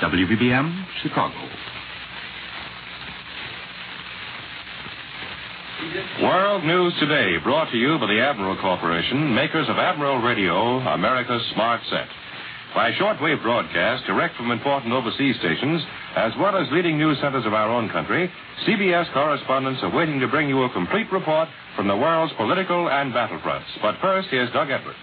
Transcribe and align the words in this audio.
WBBM, 0.00 0.86
Chicago. 1.02 1.36
World 6.22 6.64
News 6.64 6.94
Today, 7.00 7.36
brought 7.42 7.70
to 7.70 7.76
you 7.76 7.98
by 7.98 8.06
the 8.06 8.20
Admiral 8.20 8.56
Corporation, 8.60 9.34
makers 9.34 9.68
of 9.68 9.76
Admiral 9.76 10.22
Radio, 10.22 10.78
America's 10.80 11.42
smart 11.52 11.82
set. 11.90 12.08
By 12.74 12.92
shortwave 12.92 13.42
broadcast 13.42 14.06
direct 14.06 14.36
from 14.36 14.50
important 14.50 14.92
overseas 14.92 15.36
stations, 15.36 15.82
as 16.16 16.32
well 16.38 16.56
as 16.56 16.66
leading 16.72 16.96
news 16.96 17.18
centers 17.20 17.44
of 17.44 17.52
our 17.52 17.68
own 17.68 17.90
country, 17.90 18.30
CBS 18.66 19.12
correspondents 19.12 19.82
are 19.82 19.94
waiting 19.94 20.20
to 20.20 20.28
bring 20.28 20.48
you 20.48 20.62
a 20.62 20.72
complete 20.72 21.12
report 21.12 21.48
from 21.76 21.88
the 21.88 21.96
world's 21.96 22.32
political 22.34 22.88
and 22.88 23.12
battlefronts. 23.12 23.68
But 23.82 23.96
first, 24.00 24.28
here's 24.30 24.52
Doug 24.52 24.70
Edwards. 24.70 24.98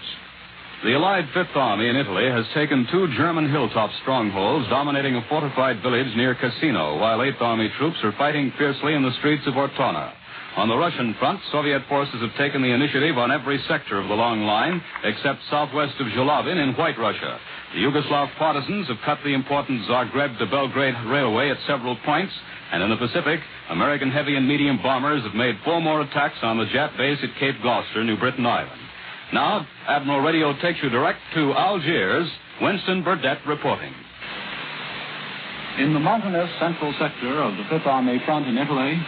The 0.84 0.94
Allied 0.94 1.26
Fifth 1.34 1.56
Army 1.56 1.88
in 1.88 1.96
Italy 1.96 2.30
has 2.30 2.46
taken 2.54 2.86
two 2.92 3.08
German 3.16 3.50
hilltop 3.50 3.90
strongholds, 4.00 4.68
dominating 4.68 5.16
a 5.16 5.26
fortified 5.28 5.82
village 5.82 6.14
near 6.14 6.36
Cassino, 6.36 7.00
while 7.00 7.20
Eighth 7.20 7.42
Army 7.42 7.68
troops 7.76 7.98
are 8.04 8.12
fighting 8.12 8.52
fiercely 8.56 8.94
in 8.94 9.02
the 9.02 9.10
streets 9.18 9.42
of 9.48 9.54
Ortona. 9.54 10.12
On 10.54 10.68
the 10.68 10.76
Russian 10.76 11.14
front, 11.18 11.40
Soviet 11.50 11.82
forces 11.88 12.20
have 12.20 12.36
taken 12.36 12.62
the 12.62 12.70
initiative 12.70 13.18
on 13.18 13.32
every 13.32 13.58
sector 13.66 13.98
of 13.98 14.06
the 14.06 14.14
long 14.14 14.44
line, 14.44 14.80
except 15.02 15.40
southwest 15.50 15.98
of 15.98 16.06
Zhlobin 16.14 16.62
in 16.62 16.74
White 16.74 16.96
Russia. 16.96 17.40
The 17.74 17.80
Yugoslav 17.80 18.36
partisans 18.38 18.86
have 18.86 19.02
cut 19.04 19.18
the 19.24 19.34
important 19.34 19.82
Zagreb 19.88 20.38
to 20.38 20.46
Belgrade 20.46 20.94
railway 21.06 21.50
at 21.50 21.58
several 21.66 21.96
points, 22.04 22.32
and 22.70 22.84
in 22.84 22.90
the 22.90 22.96
Pacific, 22.96 23.40
American 23.70 24.12
heavy 24.12 24.36
and 24.36 24.46
medium 24.46 24.78
bombers 24.80 25.24
have 25.24 25.34
made 25.34 25.58
four 25.64 25.80
more 25.80 26.02
attacks 26.02 26.38
on 26.42 26.56
the 26.56 26.66
Jap 26.66 26.96
base 26.96 27.18
at 27.24 27.34
Cape 27.40 27.60
Gloucester, 27.62 28.04
New 28.04 28.16
Britain 28.16 28.46
Island. 28.46 28.87
Now, 29.32 29.66
Admiral 29.86 30.20
Radio 30.20 30.54
takes 30.62 30.78
you 30.82 30.88
direct 30.88 31.20
to 31.34 31.52
Algiers. 31.52 32.28
Winston 32.62 33.04
Burdett 33.04 33.38
reporting. 33.46 33.92
In 35.78 35.92
the 35.92 36.00
mountainous 36.00 36.48
central 36.58 36.92
sector 36.98 37.42
of 37.42 37.56
the 37.56 37.64
Fifth 37.68 37.86
Army 37.86 38.20
front 38.24 38.48
in 38.48 38.56
Italy, 38.56 38.98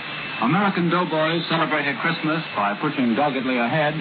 American 0.42 0.90
doughboys 0.90 1.42
celebrated 1.48 1.96
Christmas 1.98 2.44
by 2.54 2.76
pushing 2.80 3.14
doggedly 3.16 3.58
ahead 3.58 3.94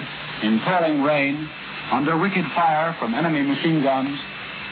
in 0.44 0.60
pouring 0.60 1.02
rain, 1.02 1.48
under 1.90 2.16
wicked 2.18 2.44
fire 2.54 2.94
from 3.00 3.14
enemy 3.14 3.42
machine 3.42 3.82
guns, 3.82 4.16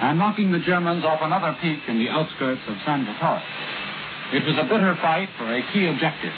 and 0.01 0.19
knocking 0.19 0.53
the 0.53 0.61
Germans 0.61 1.05
off 1.05 1.21
another 1.23 1.57
peak 1.61 1.81
in 1.89 1.99
the 1.99 2.09
outskirts 2.09 2.61
of 2.69 2.77
San 2.85 3.05
Vittore. 3.05 3.43
It 4.33 4.45
was 4.45 4.55
a 4.61 4.69
bitter 4.69 4.97
fight 5.01 5.29
for 5.39 5.49
a 5.49 5.65
key 5.73 5.89
objective. 5.89 6.33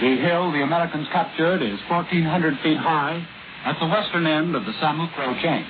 The 0.00 0.16
hill 0.20 0.52
the 0.52 0.62
Americans 0.62 1.08
captured 1.10 1.62
is 1.62 1.80
1,400 1.88 2.60
feet 2.62 2.76
high 2.78 3.26
at 3.64 3.80
the 3.80 3.88
western 3.88 4.26
end 4.26 4.54
of 4.54 4.64
the 4.64 4.72
Sammucro 4.76 5.40
chain. 5.40 5.64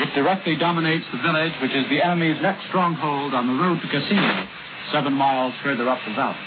It 0.00 0.14
directly 0.14 0.56
dominates 0.56 1.04
the 1.12 1.20
village, 1.20 1.52
which 1.60 1.76
is 1.76 1.84
the 1.90 2.00
enemy's 2.00 2.40
next 2.40 2.64
stronghold 2.68 3.34
on 3.34 3.46
the 3.46 3.60
road 3.60 3.80
to 3.82 3.88
Cassino, 3.88 4.48
seven 4.92 5.12
miles 5.12 5.52
further 5.62 5.88
up 5.88 6.00
the 6.08 6.14
valley. 6.14 6.40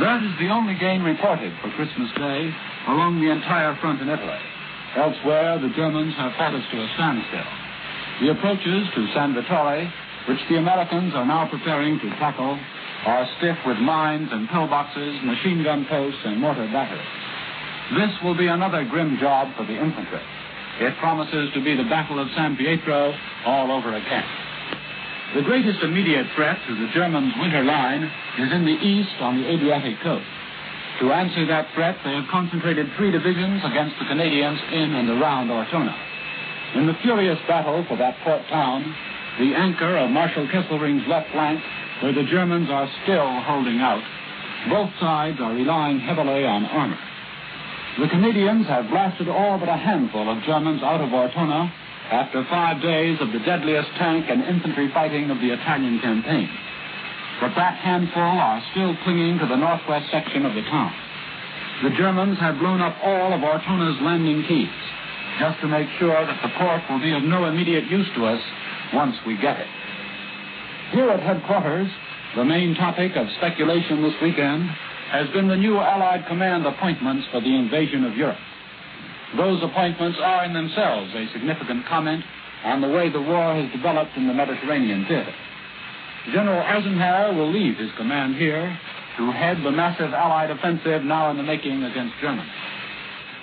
That 0.00 0.20
is 0.20 0.36
the 0.38 0.52
only 0.52 0.76
gain 0.76 1.00
reported 1.02 1.56
for 1.62 1.72
Christmas 1.72 2.12
Day 2.20 2.52
along 2.88 3.24
the 3.24 3.32
entire 3.32 3.74
front 3.80 4.02
in 4.02 4.08
Italy. 4.12 4.44
Elsewhere, 4.94 5.58
the 5.58 5.72
Germans 5.72 6.14
have 6.16 6.36
fought 6.36 6.52
us 6.52 6.64
to 6.72 6.76
a 6.76 6.88
standstill. 6.94 7.48
The 8.20 8.32
approaches 8.36 8.84
to 8.92 9.12
San 9.16 9.32
Vittore, 9.32 9.88
which 10.28 10.40
the 10.48 10.56
Americans 10.56 11.14
are 11.14 11.24
now 11.24 11.48
preparing 11.48 11.98
to 12.00 12.08
tackle, 12.20 12.60
are 13.06 13.28
stiff 13.38 13.56
with 13.64 13.78
mines 13.78 14.28
and 14.32 14.48
pillboxes, 14.48 15.24
machine 15.24 15.64
gun 15.64 15.86
posts, 15.88 16.20
and 16.24 16.40
mortar 16.40 16.68
batteries. 16.68 17.25
This 17.94 18.10
will 18.24 18.34
be 18.34 18.48
another 18.48 18.84
grim 18.84 19.16
job 19.18 19.54
for 19.56 19.64
the 19.64 19.78
infantry. 19.78 20.22
It 20.80 20.98
promises 20.98 21.54
to 21.54 21.62
be 21.62 21.76
the 21.76 21.84
Battle 21.84 22.18
of 22.18 22.26
San 22.34 22.56
Pietro 22.56 23.14
all 23.46 23.70
over 23.70 23.94
again. 23.94 24.24
The 25.34 25.42
greatest 25.42 25.82
immediate 25.82 26.26
threat 26.34 26.58
to 26.66 26.74
the 26.74 26.90
Germans' 26.92 27.34
winter 27.38 27.62
line 27.62 28.02
is 28.38 28.52
in 28.52 28.64
the 28.64 28.78
east 28.82 29.14
on 29.20 29.40
the 29.40 29.48
Adriatic 29.48 30.00
coast. 30.02 30.26
To 31.00 31.12
answer 31.12 31.46
that 31.46 31.68
threat, 31.74 31.96
they 32.04 32.12
have 32.12 32.26
concentrated 32.28 32.90
three 32.96 33.12
divisions 33.12 33.62
against 33.64 33.98
the 33.98 34.06
Canadians 34.06 34.58
in 34.72 34.94
and 34.94 35.10
around 35.10 35.50
Ortona. 35.50 35.94
In 36.74 36.86
the 36.86 36.94
furious 37.02 37.38
battle 37.46 37.84
for 37.86 37.96
that 37.98 38.18
port 38.24 38.42
town, 38.48 38.82
the 39.38 39.54
anchor 39.54 39.96
of 39.96 40.10
Marshal 40.10 40.48
Kesselring's 40.48 41.06
left 41.06 41.30
flank, 41.30 41.60
where 42.02 42.12
the 42.12 42.24
Germans 42.24 42.68
are 42.70 42.88
still 43.04 43.40
holding 43.42 43.78
out, 43.78 44.02
both 44.70 44.90
sides 44.98 45.38
are 45.40 45.54
relying 45.54 46.00
heavily 46.00 46.44
on 46.44 46.64
armor. 46.66 46.98
The 47.98 48.08
Canadians 48.08 48.66
have 48.66 48.88
blasted 48.92 49.26
all 49.26 49.56
but 49.56 49.70
a 49.70 49.76
handful 49.76 50.28
of 50.28 50.44
Germans 50.44 50.82
out 50.82 51.00
of 51.00 51.08
Ortona 51.16 51.72
after 52.12 52.44
five 52.44 52.82
days 52.82 53.16
of 53.22 53.32
the 53.32 53.40
deadliest 53.40 53.88
tank 53.96 54.26
and 54.28 54.44
infantry 54.44 54.92
fighting 54.92 55.30
of 55.30 55.40
the 55.40 55.48
Italian 55.48 55.98
campaign. 56.00 56.48
But 57.40 57.56
that 57.56 57.80
handful 57.80 58.20
are 58.22 58.62
still 58.72 58.94
clinging 59.02 59.38
to 59.38 59.46
the 59.46 59.56
northwest 59.56 60.10
section 60.12 60.44
of 60.44 60.54
the 60.54 60.60
town. 60.68 60.92
The 61.84 61.96
Germans 61.96 62.38
have 62.38 62.58
blown 62.58 62.82
up 62.82 62.96
all 63.02 63.32
of 63.32 63.40
Ortona's 63.40 64.00
landing 64.02 64.44
quays, 64.44 64.68
just 65.40 65.60
to 65.60 65.68
make 65.68 65.88
sure 65.98 66.20
that 66.20 66.40
the 66.42 66.52
port 66.60 66.82
will 66.90 67.00
be 67.00 67.16
of 67.16 67.22
no 67.22 67.46
immediate 67.46 67.88
use 67.88 68.08
to 68.16 68.26
us 68.26 68.42
once 68.92 69.16
we 69.26 69.36
get 69.40 69.58
it. 69.58 69.68
Here 70.92 71.08
at 71.08 71.20
headquarters, 71.20 71.88
the 72.36 72.44
main 72.44 72.74
topic 72.74 73.16
of 73.16 73.26
speculation 73.38 74.02
this 74.02 74.14
weekend 74.20 74.68
has 75.16 75.32
been 75.32 75.48
the 75.48 75.56
new 75.56 75.78
Allied 75.78 76.26
command 76.28 76.66
appointments 76.66 77.26
for 77.32 77.40
the 77.40 77.54
invasion 77.54 78.04
of 78.04 78.16
Europe. 78.16 78.36
Those 79.36 79.62
appointments 79.62 80.18
are 80.20 80.44
in 80.44 80.52
themselves 80.52 81.12
a 81.14 81.32
significant 81.32 81.86
comment 81.86 82.22
on 82.64 82.80
the 82.80 82.88
way 82.88 83.08
the 83.08 83.20
war 83.20 83.54
has 83.56 83.72
developed 83.72 84.12
in 84.16 84.28
the 84.28 84.34
Mediterranean 84.34 85.06
theater. 85.08 85.32
General 86.32 86.60
Eisenhower 86.60 87.34
will 87.34 87.50
leave 87.50 87.78
his 87.78 87.90
command 87.96 88.36
here 88.36 88.78
to 89.16 89.32
head 89.32 89.56
the 89.64 89.70
massive 89.70 90.12
Allied 90.12 90.50
offensive 90.50 91.02
now 91.02 91.30
in 91.30 91.36
the 91.36 91.42
making 91.42 91.82
against 91.82 92.14
Germany. 92.20 92.48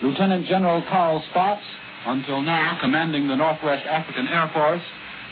Lieutenant 0.03 0.45
General 0.45 0.83
Carl 0.89 1.23
Spaatz, 1.33 1.63
until 2.05 2.41
now 2.41 2.77
commanding 2.81 3.27
the 3.27 3.35
Northwest 3.35 3.85
African 3.87 4.27
Air 4.27 4.51
Force, 4.53 4.83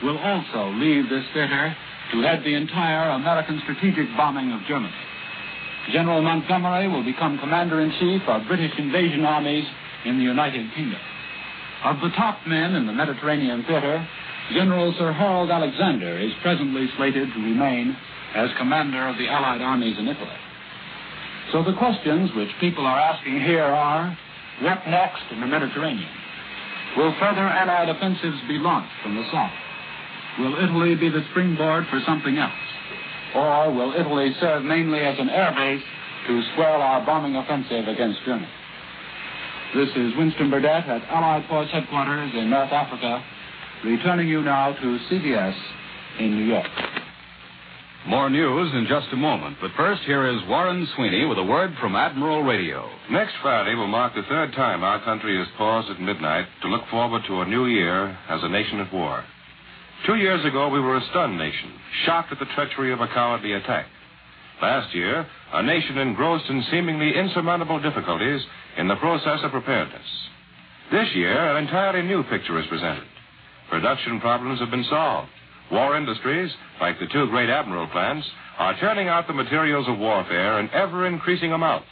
will 0.02 0.18
also 0.18 0.72
leave 0.80 1.10
this 1.10 1.26
theater 1.34 1.76
to 2.14 2.22
head 2.22 2.42
the 2.44 2.56
entire 2.56 3.12
American 3.12 3.62
strategic 3.64 4.08
bombing 4.18 4.52
of 4.52 4.62
Germany. 4.68 4.94
General 5.90 6.22
Montgomery 6.22 6.88
will 6.88 7.04
become 7.04 7.40
Commander 7.40 7.82
in 7.82 7.92
Chief 8.00 8.22
of 8.28 8.48
British 8.48 8.72
invasion 8.78 9.26
armies 9.26 9.66
in 10.06 10.18
the 10.18 10.24
United 10.24 10.70
Kingdom. 10.76 11.00
Of 11.84 11.98
the 12.02 12.10
top 12.10 12.46
men 12.46 12.76
in 12.76 12.86
the 12.86 12.94
Mediterranean 12.94 13.64
theater, 13.66 14.08
General 14.54 14.94
Sir 14.98 15.12
Harold 15.12 15.50
Alexander 15.50 16.20
is 16.20 16.32
presently 16.44 16.88
slated 16.98 17.34
to 17.34 17.40
remain 17.40 17.98
as 18.36 18.50
commander 18.58 19.08
of 19.08 19.18
the 19.18 19.28
Allied 19.28 19.62
armies 19.62 19.98
in 19.98 20.08
Italy. 20.08 20.38
So 21.52 21.64
the 21.64 21.74
questions 21.74 22.30
which 22.36 22.50
people 22.60 22.86
are 22.86 23.00
asking 23.00 23.42
here 23.42 23.64
are 23.64 24.18
what 24.62 24.88
next 24.88 25.24
in 25.32 25.42
the 25.42 25.48
Mediterranean? 25.48 26.10
Will 26.96 27.14
further 27.20 27.42
Allied 27.42 27.90
offensives 27.90 28.38
be 28.48 28.60
launched 28.60 28.94
from 29.02 29.16
the 29.16 29.26
south? 29.32 29.52
Will 30.40 30.56
Italy 30.64 30.96
be 30.96 31.10
the 31.10 31.26
springboard 31.32 31.86
for 31.90 32.00
something 32.06 32.38
else? 32.38 32.71
Or 33.36 33.72
will 33.74 33.94
Italy 33.94 34.36
serve 34.40 34.64
mainly 34.64 35.00
as 35.00 35.18
an 35.20 35.30
air 35.30 35.54
base 35.56 35.84
to 36.28 36.44
swell 36.56 36.82
our 36.82 37.06
bombing 37.06 37.36
offensive 37.36 37.88
against 37.88 38.20
Germany? 38.26 38.52
This 39.74 39.90
is 39.96 40.12
Winston 40.18 40.52
Burdett 40.52 40.86
at 40.86 41.02
Allied 41.10 41.48
Force 41.48 41.70
Headquarters 41.72 42.32
in 42.34 42.50
North 42.50 42.72
Africa, 42.72 43.24
returning 43.86 44.28
you 44.28 44.42
now 44.42 44.74
to 44.74 45.00
CBS 45.10 45.56
in 46.20 46.36
New 46.36 46.46
York. 46.46 46.68
More 48.08 48.30
news 48.30 48.74
in 48.74 48.88
just 48.90 49.14
a 49.14 49.16
moment, 49.16 49.58
but 49.62 49.72
first 49.78 50.02
here 50.04 50.28
is 50.28 50.42
Warren 50.50 50.88
Sweeney 50.96 51.26
with 51.26 51.38
a 51.38 51.44
word 51.44 51.72
from 51.80 51.96
Admiral 51.96 52.44
Radio. 52.44 52.90
Next 53.12 53.34
Friday 53.42 53.76
will 53.76 53.88
mark 53.88 54.16
the 54.16 54.24
third 54.28 54.52
time 54.54 54.84
our 54.84 55.02
country 55.06 55.38
has 55.38 55.48
paused 55.58 55.90
at 55.90 56.02
midnight 56.02 56.48
to 56.64 56.68
look 56.68 56.82
forward 56.90 57.22
to 57.28 57.42
a 57.42 57.46
new 57.46 57.68
year 57.68 58.08
as 58.28 58.42
a 58.44 58.50
nation 58.50 58.80
at 58.80 58.92
war. 58.92 59.24
Two 60.06 60.16
years 60.16 60.44
ago, 60.46 60.70
we 60.70 60.80
were 60.80 60.98
a 60.98 61.08
stunned 61.12 61.38
nation, 61.38 61.72
shocked 62.06 62.32
at 62.32 62.40
the 62.40 62.52
treachery 62.56 62.92
of 62.92 63.02
a 63.02 63.08
cowardly 63.08 63.54
attack. 63.54 63.86
Last 64.60 64.96
year, 64.96 65.28
a 65.54 65.62
nation 65.62 65.98
engrossed 66.00 66.50
in 66.50 66.64
seemingly 66.72 67.16
insurmountable 67.16 67.80
difficulties 67.80 68.42
in 68.78 68.88
the 68.88 68.96
process 68.96 69.40
of 69.44 69.52
preparedness. 69.52 70.06
This 70.92 71.08
year, 71.14 71.56
an 71.56 71.64
entirely 71.64 72.02
new 72.02 72.24
picture 72.24 72.60
is 72.60 72.66
presented. 72.68 73.04
Production 73.70 74.20
problems 74.20 74.60
have 74.60 74.72
been 74.72 74.86
solved. 74.90 75.30
War 75.72 75.96
industries, 75.96 76.52
like 76.82 77.00
the 77.00 77.08
two 77.08 77.28
great 77.28 77.50
admiral 77.50 77.88
plants, 77.88 78.28
are 78.58 78.78
turning 78.80 79.08
out 79.08 79.28
the 79.28 79.34
materials 79.34 79.88
of 79.88 79.98
warfare 80.00 80.60
in 80.60 80.70
ever 80.72 81.06
increasing 81.06 81.54
amounts. 81.54 81.88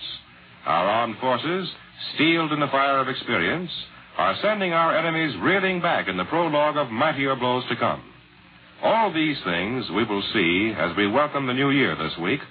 Our 0.66 0.86
armed 0.86 1.16
forces, 1.22 1.70
steeled 2.16 2.52
in 2.52 2.60
the 2.60 2.68
fire 2.68 3.00
of 3.00 3.08
experience, 3.08 3.72
are 4.20 4.36
sending 4.42 4.74
our 4.74 4.98
enemies 4.98 5.34
reeling 5.42 5.80
back 5.80 6.10
in 6.10 6.18
the 6.18 6.26
prologue 6.26 6.76
of 6.76 6.92
mightier 6.92 7.38
blows 7.38 7.64
to 7.70 7.76
come. 7.78 8.04
All 8.84 9.14
these 9.14 9.38
things 9.46 9.86
we 9.96 10.04
will 10.04 10.22
see 10.34 10.74
as 10.78 10.92
we 10.98 11.08
welcome 11.08 11.48
the 11.48 11.54
new 11.54 11.70
year 11.70 11.96
this 11.96 12.18
week. 12.22 12.42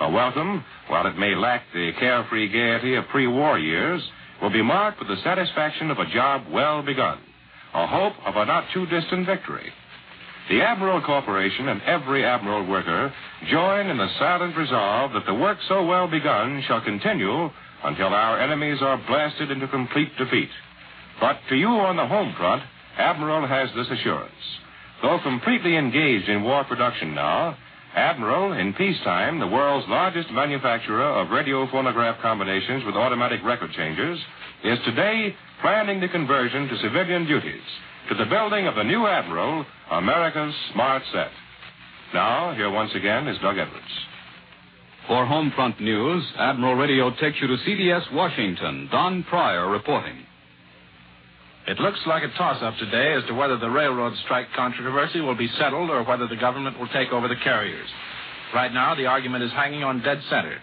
A 0.00 0.08
welcome, 0.08 0.64
while 0.86 1.08
it 1.08 1.18
may 1.18 1.34
lack 1.34 1.64
the 1.74 1.90
carefree 1.98 2.52
gaiety 2.52 2.94
of 2.94 3.08
pre 3.08 3.26
war 3.26 3.58
years, 3.58 4.00
will 4.40 4.52
be 4.52 4.62
marked 4.62 5.00
with 5.00 5.08
the 5.08 5.20
satisfaction 5.24 5.90
of 5.90 5.98
a 5.98 6.08
job 6.14 6.44
well 6.52 6.82
begun, 6.82 7.18
a 7.74 7.84
hope 7.84 8.14
of 8.24 8.36
a 8.36 8.46
not 8.46 8.66
too 8.72 8.86
distant 8.86 9.26
victory. 9.26 9.72
The 10.50 10.62
Admiral 10.62 11.02
Corporation 11.02 11.66
and 11.66 11.82
every 11.82 12.24
Admiral 12.24 12.64
worker 12.64 13.12
join 13.50 13.88
in 13.88 13.98
the 13.98 14.08
silent 14.20 14.56
resolve 14.56 15.14
that 15.14 15.26
the 15.26 15.34
work 15.34 15.58
so 15.68 15.84
well 15.84 16.06
begun 16.06 16.62
shall 16.68 16.80
continue 16.80 17.50
until 17.82 18.06
our 18.06 18.40
enemies 18.40 18.78
are 18.80 19.02
blasted 19.08 19.50
into 19.50 19.66
complete 19.66 20.16
defeat. 20.16 20.50
But 21.20 21.38
to 21.48 21.56
you 21.56 21.68
on 21.68 21.96
the 21.96 22.06
home 22.06 22.34
front, 22.36 22.62
Admiral 22.96 23.46
has 23.46 23.68
this 23.74 23.90
assurance. 23.90 24.32
Though 25.02 25.18
completely 25.22 25.76
engaged 25.76 26.28
in 26.28 26.42
war 26.42 26.64
production 26.64 27.14
now, 27.14 27.56
Admiral, 27.94 28.52
in 28.52 28.74
peacetime, 28.74 29.38
the 29.38 29.46
world's 29.46 29.88
largest 29.88 30.30
manufacturer 30.30 31.02
of 31.02 31.30
radio 31.30 31.66
phonograph 31.70 32.20
combinations 32.20 32.84
with 32.84 32.94
automatic 32.94 33.42
record 33.44 33.72
changers, 33.72 34.18
is 34.64 34.78
today 34.84 35.34
planning 35.62 36.00
the 36.00 36.08
conversion 36.08 36.68
to 36.68 36.78
civilian 36.78 37.26
duties 37.26 37.62
to 38.08 38.14
the 38.14 38.26
building 38.26 38.66
of 38.66 38.74
the 38.74 38.84
new 38.84 39.06
Admiral, 39.06 39.64
America's 39.90 40.54
Smart 40.72 41.02
Set. 41.12 41.30
Now, 42.14 42.54
here 42.54 42.70
once 42.70 42.90
again 42.94 43.28
is 43.28 43.38
Doug 43.38 43.58
Edwards. 43.58 43.84
For 45.06 45.24
Homefront 45.24 45.80
News, 45.80 46.24
Admiral 46.38 46.74
Radio 46.74 47.10
takes 47.10 47.40
you 47.40 47.48
to 47.48 47.56
CBS 47.66 48.12
Washington. 48.12 48.88
Don 48.90 49.24
Pryor 49.24 49.68
reporting. 49.68 50.16
It 51.68 51.78
looks 51.80 52.00
like 52.06 52.22
a 52.22 52.32
toss 52.38 52.62
up 52.62 52.78
today 52.78 53.12
as 53.12 53.26
to 53.26 53.34
whether 53.34 53.58
the 53.58 53.68
railroad 53.68 54.14
strike 54.24 54.46
controversy 54.56 55.20
will 55.20 55.34
be 55.34 55.50
settled 55.58 55.90
or 55.90 56.02
whether 56.02 56.26
the 56.26 56.36
government 56.36 56.78
will 56.78 56.88
take 56.88 57.12
over 57.12 57.28
the 57.28 57.36
carriers. 57.44 57.88
Right 58.54 58.72
now, 58.72 58.94
the 58.94 59.04
argument 59.04 59.44
is 59.44 59.52
hanging 59.52 59.84
on 59.84 60.00
dead 60.00 60.18
center. 60.30 60.56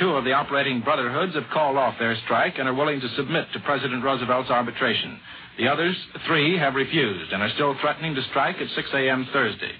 Two 0.00 0.10
of 0.10 0.24
the 0.24 0.32
operating 0.32 0.80
brotherhoods 0.80 1.34
have 1.34 1.44
called 1.52 1.76
off 1.76 1.94
their 2.00 2.16
strike 2.24 2.58
and 2.58 2.68
are 2.68 2.74
willing 2.74 3.00
to 3.00 3.08
submit 3.14 3.46
to 3.52 3.60
President 3.60 4.02
Roosevelt's 4.02 4.50
arbitration. 4.50 5.20
The 5.58 5.68
others, 5.68 5.96
three, 6.26 6.58
have 6.58 6.74
refused 6.74 7.32
and 7.32 7.40
are 7.40 7.54
still 7.54 7.76
threatening 7.80 8.16
to 8.16 8.22
strike 8.30 8.56
at 8.56 8.68
6 8.74 8.88
a.m. 8.94 9.28
Thursday. 9.32 9.72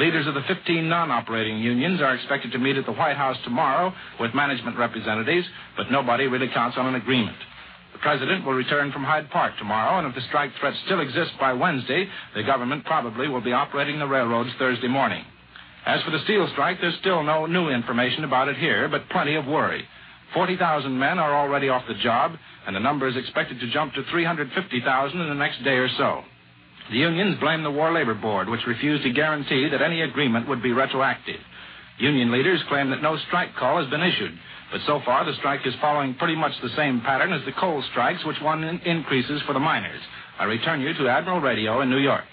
Leaders 0.00 0.26
of 0.26 0.34
the 0.34 0.42
15 0.48 0.88
non 0.88 1.12
operating 1.12 1.58
unions 1.58 2.00
are 2.00 2.16
expected 2.16 2.50
to 2.50 2.58
meet 2.58 2.76
at 2.76 2.84
the 2.84 2.92
White 2.92 3.16
House 3.16 3.36
tomorrow 3.44 3.94
with 4.18 4.34
management 4.34 4.76
representatives, 4.76 5.46
but 5.76 5.92
nobody 5.92 6.26
really 6.26 6.48
counts 6.48 6.76
on 6.76 6.86
an 6.86 6.96
agreement. 6.96 7.36
The 7.96 8.02
president 8.02 8.44
will 8.44 8.52
return 8.52 8.92
from 8.92 9.04
Hyde 9.04 9.30
Park 9.30 9.56
tomorrow, 9.56 9.96
and 9.96 10.06
if 10.06 10.14
the 10.14 10.20
strike 10.28 10.50
threat 10.60 10.74
still 10.84 11.00
exists 11.00 11.32
by 11.40 11.54
Wednesday, 11.54 12.06
the 12.34 12.42
government 12.42 12.84
probably 12.84 13.26
will 13.26 13.40
be 13.40 13.54
operating 13.54 13.98
the 13.98 14.06
railroads 14.06 14.50
Thursday 14.58 14.86
morning. 14.86 15.24
As 15.86 16.02
for 16.02 16.10
the 16.10 16.22
steel 16.24 16.46
strike, 16.52 16.78
there's 16.78 16.98
still 17.00 17.22
no 17.22 17.46
new 17.46 17.70
information 17.70 18.24
about 18.24 18.48
it 18.48 18.58
here, 18.58 18.86
but 18.86 19.08
plenty 19.08 19.34
of 19.34 19.46
worry. 19.46 19.82
40,000 20.34 20.98
men 20.98 21.18
are 21.18 21.34
already 21.34 21.70
off 21.70 21.88
the 21.88 21.94
job, 21.94 22.32
and 22.66 22.76
the 22.76 22.80
number 22.80 23.08
is 23.08 23.16
expected 23.16 23.60
to 23.60 23.72
jump 23.72 23.94
to 23.94 24.04
350,000 24.10 25.18
in 25.18 25.28
the 25.30 25.34
next 25.34 25.64
day 25.64 25.78
or 25.78 25.88
so. 25.96 26.20
The 26.90 26.98
unions 26.98 27.40
blame 27.40 27.62
the 27.62 27.70
War 27.70 27.94
Labor 27.94 28.14
Board, 28.14 28.50
which 28.50 28.66
refused 28.66 29.04
to 29.04 29.10
guarantee 29.10 29.70
that 29.70 29.80
any 29.80 30.02
agreement 30.02 30.48
would 30.48 30.62
be 30.62 30.72
retroactive. 30.72 31.40
Union 31.96 32.30
leaders 32.30 32.62
claim 32.68 32.90
that 32.90 33.00
no 33.00 33.16
strike 33.28 33.56
call 33.56 33.80
has 33.80 33.88
been 33.88 34.02
issued, 34.02 34.38
but 34.72 34.80
so 34.86 35.00
far, 35.04 35.24
the 35.24 35.34
strike 35.34 35.60
is 35.64 35.74
following 35.80 36.14
pretty 36.14 36.36
much 36.36 36.52
the 36.62 36.74
same 36.76 37.00
pattern 37.00 37.32
as 37.32 37.44
the 37.44 37.52
coal 37.52 37.82
strikes, 37.90 38.24
which 38.24 38.40
one 38.42 38.64
in- 38.64 38.80
increases 38.80 39.40
for 39.46 39.52
the 39.52 39.60
miners. 39.60 40.00
I 40.38 40.44
return 40.44 40.80
you 40.80 40.92
to 40.94 41.08
Admiral 41.08 41.40
Radio 41.40 41.80
in 41.82 41.90
New 41.90 41.98
York. 41.98 42.24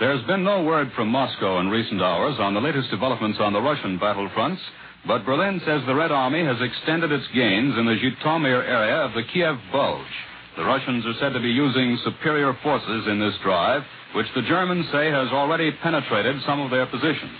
There's 0.00 0.24
been 0.26 0.42
no 0.42 0.64
word 0.64 0.90
from 0.96 1.08
Moscow 1.08 1.60
in 1.60 1.68
recent 1.68 2.02
hours 2.02 2.36
on 2.40 2.54
the 2.54 2.60
latest 2.60 2.90
developments 2.90 3.38
on 3.40 3.52
the 3.52 3.62
Russian 3.62 3.98
battlefronts, 3.98 4.58
but 5.06 5.24
Berlin 5.24 5.60
says 5.64 5.82
the 5.86 5.94
Red 5.94 6.10
Army 6.10 6.44
has 6.44 6.56
extended 6.60 7.12
its 7.12 7.26
gains 7.34 7.78
in 7.78 7.84
the 7.86 7.96
Zhytomyr 8.00 8.66
area 8.66 8.96
of 8.96 9.12
the 9.12 9.22
Kiev 9.32 9.56
Bulge. 9.70 10.16
The 10.56 10.64
Russians 10.64 11.04
are 11.06 11.14
said 11.20 11.32
to 11.34 11.40
be 11.40 11.50
using 11.50 11.98
superior 12.04 12.54
forces 12.62 13.06
in 13.06 13.20
this 13.20 13.34
drive, 13.42 13.82
which 14.14 14.26
the 14.34 14.42
Germans 14.42 14.86
say 14.90 15.10
has 15.10 15.28
already 15.28 15.70
penetrated 15.82 16.42
some 16.46 16.60
of 16.60 16.70
their 16.70 16.86
positions. 16.86 17.38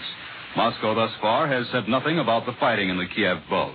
Moscow 0.57 0.95
thus 0.95 1.11
far 1.21 1.49
has 1.49 1.67
said 1.73 1.89
nothing 1.89 2.19
about 2.19 2.47
the 2.47 2.55
fighting 2.61 2.89
in 2.89 2.97
the 2.97 3.07
Kiev 3.07 3.39
Bulge. 3.51 3.75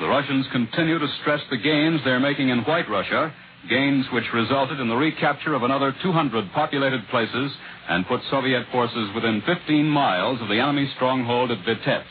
The 0.00 0.08
Russians 0.08 0.46
continue 0.52 0.98
to 0.98 1.08
stress 1.20 1.40
the 1.50 1.56
gains 1.56 2.00
they're 2.04 2.20
making 2.20 2.50
in 2.50 2.60
White 2.64 2.88
Russia, 2.88 3.32
gains 3.68 4.06
which 4.12 4.32
resulted 4.34 4.78
in 4.78 4.88
the 4.88 4.96
recapture 4.96 5.54
of 5.54 5.62
another 5.62 5.94
200 6.02 6.52
populated 6.52 7.00
places 7.08 7.52
and 7.88 8.06
put 8.06 8.20
Soviet 8.30 8.66
forces 8.70 9.10
within 9.14 9.42
15 9.46 9.86
miles 9.86 10.40
of 10.40 10.48
the 10.48 10.60
enemy 10.60 10.90
stronghold 10.96 11.50
at 11.50 11.64
Vitebsk. 11.64 12.04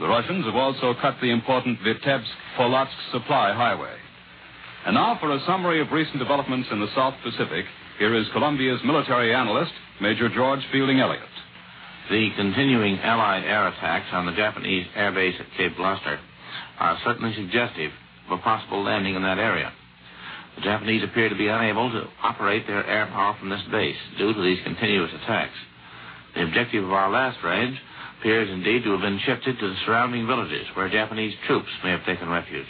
The 0.00 0.08
Russians 0.08 0.46
have 0.46 0.56
also 0.56 0.94
cut 1.00 1.16
the 1.20 1.30
important 1.30 1.78
Vitebsk-Polotsk 1.80 3.12
supply 3.12 3.52
highway. 3.52 3.94
And 4.86 4.94
now 4.94 5.16
for 5.20 5.30
a 5.30 5.40
summary 5.46 5.80
of 5.80 5.92
recent 5.92 6.18
developments 6.18 6.68
in 6.72 6.80
the 6.80 6.92
South 6.94 7.14
Pacific, 7.22 7.66
here 7.98 8.16
is 8.16 8.26
Columbia's 8.32 8.80
military 8.84 9.34
analyst, 9.34 9.72
Major 10.00 10.28
George 10.28 10.60
Fielding 10.72 11.00
Eliot. 11.00 11.31
The 12.10 12.30
continuing 12.36 12.98
Allied 12.98 13.44
air 13.44 13.68
attacks 13.68 14.08
on 14.12 14.26
the 14.26 14.32
Japanese 14.32 14.86
air 14.96 15.12
base 15.12 15.36
at 15.38 15.46
Cape 15.56 15.76
Gloucester 15.76 16.18
are 16.78 16.98
certainly 17.04 17.34
suggestive 17.34 17.92
of 18.26 18.38
a 18.38 18.42
possible 18.42 18.82
landing 18.82 19.14
in 19.14 19.22
that 19.22 19.38
area. 19.38 19.72
The 20.56 20.62
Japanese 20.62 21.02
appear 21.04 21.28
to 21.28 21.34
be 21.34 21.48
unable 21.48 21.90
to 21.90 22.08
operate 22.22 22.66
their 22.66 22.84
air 22.86 23.06
power 23.06 23.36
from 23.38 23.48
this 23.48 23.62
base 23.70 23.96
due 24.18 24.34
to 24.34 24.42
these 24.42 24.62
continuous 24.64 25.12
attacks. 25.22 25.56
The 26.34 26.42
objective 26.44 26.84
of 26.84 26.92
our 26.92 27.10
last 27.10 27.38
raid 27.44 27.78
appears 28.18 28.50
indeed 28.50 28.84
to 28.84 28.92
have 28.92 29.00
been 29.00 29.20
shifted 29.24 29.58
to 29.58 29.68
the 29.68 29.76
surrounding 29.86 30.26
villages 30.26 30.66
where 30.74 30.88
Japanese 30.88 31.34
troops 31.46 31.70
may 31.84 31.90
have 31.90 32.04
taken 32.04 32.28
refuge. 32.28 32.68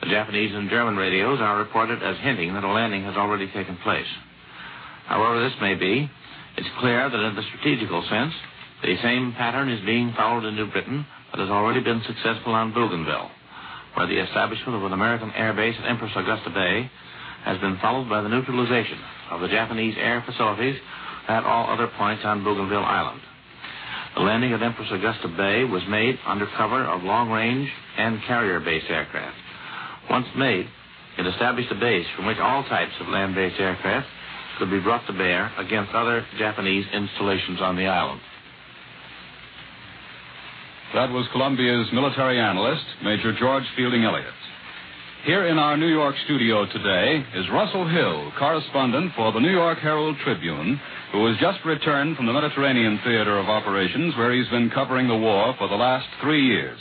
The 0.00 0.10
Japanese 0.10 0.54
and 0.54 0.70
German 0.70 0.96
radios 0.96 1.40
are 1.40 1.58
reported 1.58 2.02
as 2.02 2.16
hinting 2.18 2.54
that 2.54 2.64
a 2.64 2.68
landing 2.68 3.02
has 3.02 3.16
already 3.16 3.48
taken 3.48 3.76
place. 3.78 4.06
However 5.06 5.42
this 5.42 5.58
may 5.60 5.74
be, 5.74 6.10
it's 6.58 6.66
clear 6.80 7.08
that 7.08 7.20
in 7.22 7.36
the 7.36 7.46
strategical 7.54 8.02
sense, 8.10 8.34
the 8.82 8.96
same 9.00 9.32
pattern 9.38 9.70
is 9.70 9.84
being 9.86 10.12
followed 10.16 10.44
in 10.44 10.56
New 10.56 10.66
Britain 10.70 11.06
that 11.30 11.38
has 11.38 11.50
already 11.50 11.78
been 11.78 12.02
successful 12.04 12.52
on 12.52 12.74
Bougainville, 12.74 13.30
where 13.94 14.08
the 14.08 14.18
establishment 14.18 14.74
of 14.74 14.82
an 14.82 14.92
American 14.92 15.30
air 15.38 15.54
base 15.54 15.76
at 15.78 15.88
Empress 15.88 16.10
Augusta 16.16 16.50
Bay 16.50 16.90
has 17.44 17.58
been 17.58 17.78
followed 17.80 18.08
by 18.08 18.22
the 18.22 18.28
neutralization 18.28 18.98
of 19.30 19.40
the 19.40 19.46
Japanese 19.46 19.94
air 19.98 20.22
facilities 20.26 20.74
at 21.28 21.44
all 21.44 21.70
other 21.70 21.86
points 21.96 22.24
on 22.24 22.42
Bougainville 22.42 22.84
Island. 22.84 23.20
The 24.16 24.22
landing 24.22 24.52
at 24.52 24.62
Empress 24.62 24.88
Augusta 24.90 25.28
Bay 25.28 25.62
was 25.62 25.82
made 25.88 26.18
under 26.26 26.48
cover 26.56 26.84
of 26.84 27.04
long-range 27.04 27.70
and 27.98 28.20
carrier-based 28.26 28.90
aircraft. 28.90 29.36
Once 30.10 30.26
made, 30.36 30.66
it 31.18 31.26
established 31.26 31.70
a 31.70 31.78
base 31.78 32.06
from 32.16 32.26
which 32.26 32.38
all 32.38 32.64
types 32.64 32.94
of 33.00 33.06
land-based 33.06 33.60
aircraft 33.60 34.08
could 34.58 34.70
be 34.70 34.80
brought 34.80 35.06
to 35.06 35.12
bear 35.12 35.52
against 35.58 35.94
other 35.94 36.26
Japanese 36.38 36.84
installations 36.92 37.60
on 37.60 37.76
the 37.76 37.86
island. 37.86 38.20
That 40.94 41.10
was 41.10 41.26
Columbia's 41.32 41.88
military 41.92 42.40
analyst, 42.40 42.84
Major 43.04 43.32
George 43.38 43.64
Fielding 43.76 44.04
Eliot. 44.04 44.32
Here 45.24 45.46
in 45.46 45.58
our 45.58 45.76
New 45.76 45.88
York 45.88 46.14
studio 46.24 46.64
today 46.66 47.24
is 47.34 47.50
Russell 47.50 47.86
Hill, 47.86 48.32
correspondent 48.38 49.12
for 49.14 49.32
the 49.32 49.40
New 49.40 49.50
York 49.50 49.78
Herald 49.78 50.16
Tribune, 50.24 50.80
who 51.12 51.26
has 51.26 51.36
just 51.38 51.58
returned 51.66 52.16
from 52.16 52.26
the 52.26 52.32
Mediterranean 52.32 52.98
Theater 53.04 53.38
of 53.38 53.48
Operations, 53.48 54.16
where 54.16 54.32
he's 54.32 54.48
been 54.48 54.70
covering 54.70 55.08
the 55.08 55.16
war 55.16 55.54
for 55.58 55.68
the 55.68 55.74
last 55.74 56.06
three 56.22 56.46
years. 56.46 56.78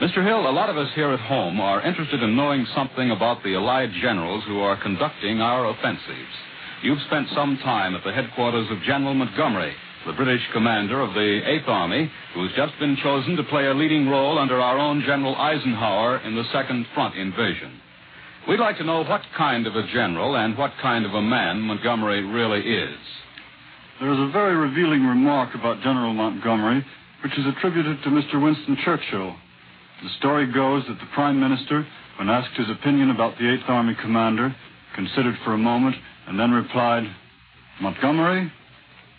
Mr. 0.00 0.26
Hill, 0.26 0.48
a 0.48 0.50
lot 0.50 0.70
of 0.70 0.76
us 0.76 0.88
here 0.94 1.12
at 1.12 1.20
home 1.20 1.60
are 1.60 1.82
interested 1.82 2.22
in 2.22 2.34
knowing 2.34 2.66
something 2.74 3.10
about 3.10 3.42
the 3.44 3.54
Allied 3.54 3.90
generals 4.00 4.42
who 4.48 4.58
are 4.60 4.82
conducting 4.82 5.40
our 5.40 5.68
offensives. 5.68 6.34
You've 6.82 7.02
spent 7.08 7.28
some 7.34 7.58
time 7.58 7.94
at 7.94 8.04
the 8.04 8.12
headquarters 8.12 8.66
of 8.70 8.82
General 8.84 9.12
Montgomery, 9.12 9.74
the 10.06 10.14
British 10.14 10.40
commander 10.54 11.02
of 11.02 11.12
the 11.12 11.40
Eighth 11.44 11.68
Army, 11.68 12.10
who's 12.32 12.52
just 12.56 12.72
been 12.78 12.96
chosen 13.02 13.36
to 13.36 13.42
play 13.44 13.66
a 13.66 13.74
leading 13.74 14.08
role 14.08 14.38
under 14.38 14.58
our 14.58 14.78
own 14.78 15.02
General 15.04 15.36
Eisenhower 15.36 16.22
in 16.24 16.34
the 16.34 16.44
Second 16.50 16.86
Front 16.94 17.16
invasion. 17.16 17.78
We'd 18.48 18.60
like 18.60 18.78
to 18.78 18.84
know 18.84 19.04
what 19.04 19.20
kind 19.36 19.66
of 19.66 19.76
a 19.76 19.86
general 19.92 20.36
and 20.36 20.56
what 20.56 20.72
kind 20.80 21.04
of 21.04 21.12
a 21.12 21.20
man 21.20 21.60
Montgomery 21.60 22.24
really 22.24 22.60
is. 22.60 22.98
There 24.00 24.12
is 24.14 24.18
a 24.18 24.32
very 24.32 24.56
revealing 24.56 25.04
remark 25.04 25.54
about 25.54 25.82
General 25.82 26.14
Montgomery, 26.14 26.82
which 27.22 27.36
is 27.36 27.44
attributed 27.46 28.02
to 28.02 28.08
Mr. 28.08 28.42
Winston 28.42 28.78
Churchill. 28.82 29.36
The 30.02 30.08
story 30.18 30.50
goes 30.50 30.84
that 30.88 30.98
the 30.98 31.12
Prime 31.12 31.38
Minister, 31.38 31.86
when 32.18 32.30
asked 32.30 32.56
his 32.56 32.70
opinion 32.70 33.10
about 33.10 33.36
the 33.36 33.52
Eighth 33.52 33.68
Army 33.68 33.94
commander, 34.00 34.56
considered 34.94 35.36
for 35.44 35.52
a 35.52 35.58
moment 35.58 35.96
and 36.30 36.38
then 36.38 36.52
replied, 36.52 37.02
Montgomery, 37.82 38.52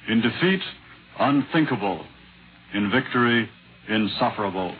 in 0.08 0.22
defeat, 0.22 0.62
unthinkable. 1.20 2.06
In 2.74 2.89
victory, 2.89 3.50
insufferable. 3.89 4.74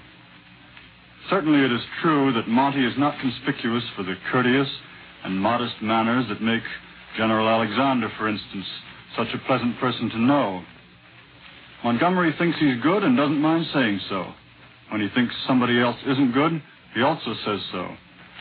Certainly 1.30 1.60
it 1.66 1.74
is 1.74 1.82
true 2.02 2.32
that 2.32 2.48
Monty 2.48 2.86
is 2.86 2.94
not 2.98 3.20
conspicuous 3.20 3.84
for 3.98 4.04
the 4.04 4.16
courteous 4.32 4.70
and 5.26 5.42
modest 5.42 5.76
manners 5.82 6.26
that 6.30 6.42
make 6.42 6.64
General 7.18 7.50
Alexander, 7.50 8.10
for 8.18 8.30
instance, 8.30 8.66
such 9.18 9.28
a 9.34 9.46
pleasant 9.46 9.78
person 9.80 10.10
to 10.12 10.18
know. 10.18 10.64
Montgomery 11.84 12.34
thinks 12.40 12.58
he's 12.60 12.82
good 12.82 13.04
and 13.04 13.18
doesn't 13.18 13.42
mind 13.42 13.66
saying 13.74 14.00
so. 14.08 14.26
When 14.90 15.02
he 15.02 15.10
thinks 15.14 15.36
somebody 15.46 15.82
else 15.82 15.98
isn't 16.08 16.32
good, 16.32 16.64
he 16.96 17.02
also 17.02 17.34
says 17.44 17.60
so. 17.74 17.90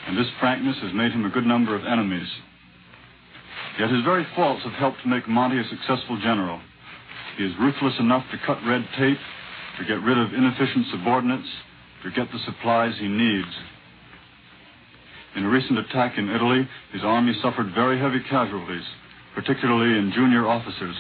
And 0.07 0.17
this 0.17 0.31
frankness 0.39 0.77
has 0.81 0.95
made 0.95 1.11
him 1.11 1.25
a 1.25 1.31
good 1.31 1.45
number 1.45 1.75
of 1.75 1.85
enemies. 1.85 2.29
Yet 3.79 3.91
his 3.91 4.05
very 4.05 4.27
faults 4.35 4.63
have 4.65 4.73
helped 4.73 5.03
to 5.03 5.09
make 5.09 5.29
Monty 5.29 5.59
a 5.59 5.65
successful 5.65 6.19
general. 6.21 6.61
He 7.37 7.45
is 7.45 7.53
ruthless 7.59 7.99
enough 7.99 8.25
to 8.31 8.39
cut 8.47 8.59
red 8.67 8.87
tape, 8.99 9.19
to 9.79 9.85
get 9.85 10.03
rid 10.03 10.19
of 10.19 10.35
inefficient 10.35 10.87
subordinates, 10.91 11.49
to 12.03 12.11
get 12.11 12.31
the 12.33 12.39
supplies 12.45 12.95
he 12.99 13.09
needs. 13.09 13.49
In 15.37 15.45
a 15.45 15.49
recent 15.49 15.79
attack 15.79 16.19
in 16.19 16.29
Italy, 16.29 16.69
his 16.93 17.05
army 17.05 17.33
suffered 17.41 17.73
very 17.75 17.99
heavy 17.99 18.21
casualties, 18.29 18.85
particularly 19.35 19.99
in 19.99 20.13
junior 20.13 20.47
officers. 20.47 20.97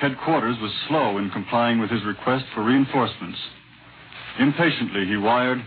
Headquarters 0.00 0.56
was 0.60 0.72
slow 0.88 1.18
in 1.18 1.30
complying 1.30 1.78
with 1.78 1.90
his 1.90 2.04
request 2.04 2.44
for 2.54 2.64
reinforcements. 2.64 3.38
Impatiently, 4.38 5.06
he 5.06 5.16
wired, 5.16 5.62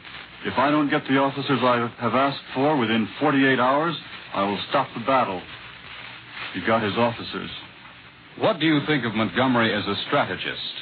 If 0.45 0.57
I 0.57 0.69
don't 0.69 0.89
get 0.89 1.07
the 1.07 1.17
officers 1.17 1.59
I 1.63 1.89
have 1.99 2.13
asked 2.13 2.43
for 2.53 2.77
within 2.77 3.07
48 3.19 3.59
hours, 3.59 3.95
I 4.33 4.43
will 4.43 4.59
stop 4.69 4.88
the 4.93 5.05
battle. 5.05 5.41
He 6.53 6.62
got 6.65 6.84
his 6.84 6.98
officers. 6.98 7.50
What 8.38 8.60
do 8.60 8.65
you 8.65 8.79
think 8.86 9.05
of 9.05 9.15
Montgomery 9.15 9.74
as 9.74 9.86
a 9.86 9.96
strategist? 10.08 10.74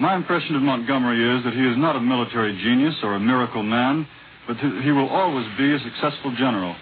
My 0.00 0.16
impression 0.16 0.56
of 0.56 0.62
Montgomery 0.62 1.38
is 1.38 1.44
that 1.44 1.54
he 1.54 1.66
is 1.66 1.76
not 1.76 1.96
a 1.96 2.00
military 2.00 2.56
genius 2.62 2.96
or 3.02 3.14
a 3.14 3.20
miracle 3.20 3.62
man, 3.62 4.06
but 4.46 4.56
he 4.56 4.90
will 4.90 5.08
always 5.08 5.46
be 5.58 5.72
a 5.72 5.78
successful 5.78 6.34
general. 6.36 6.74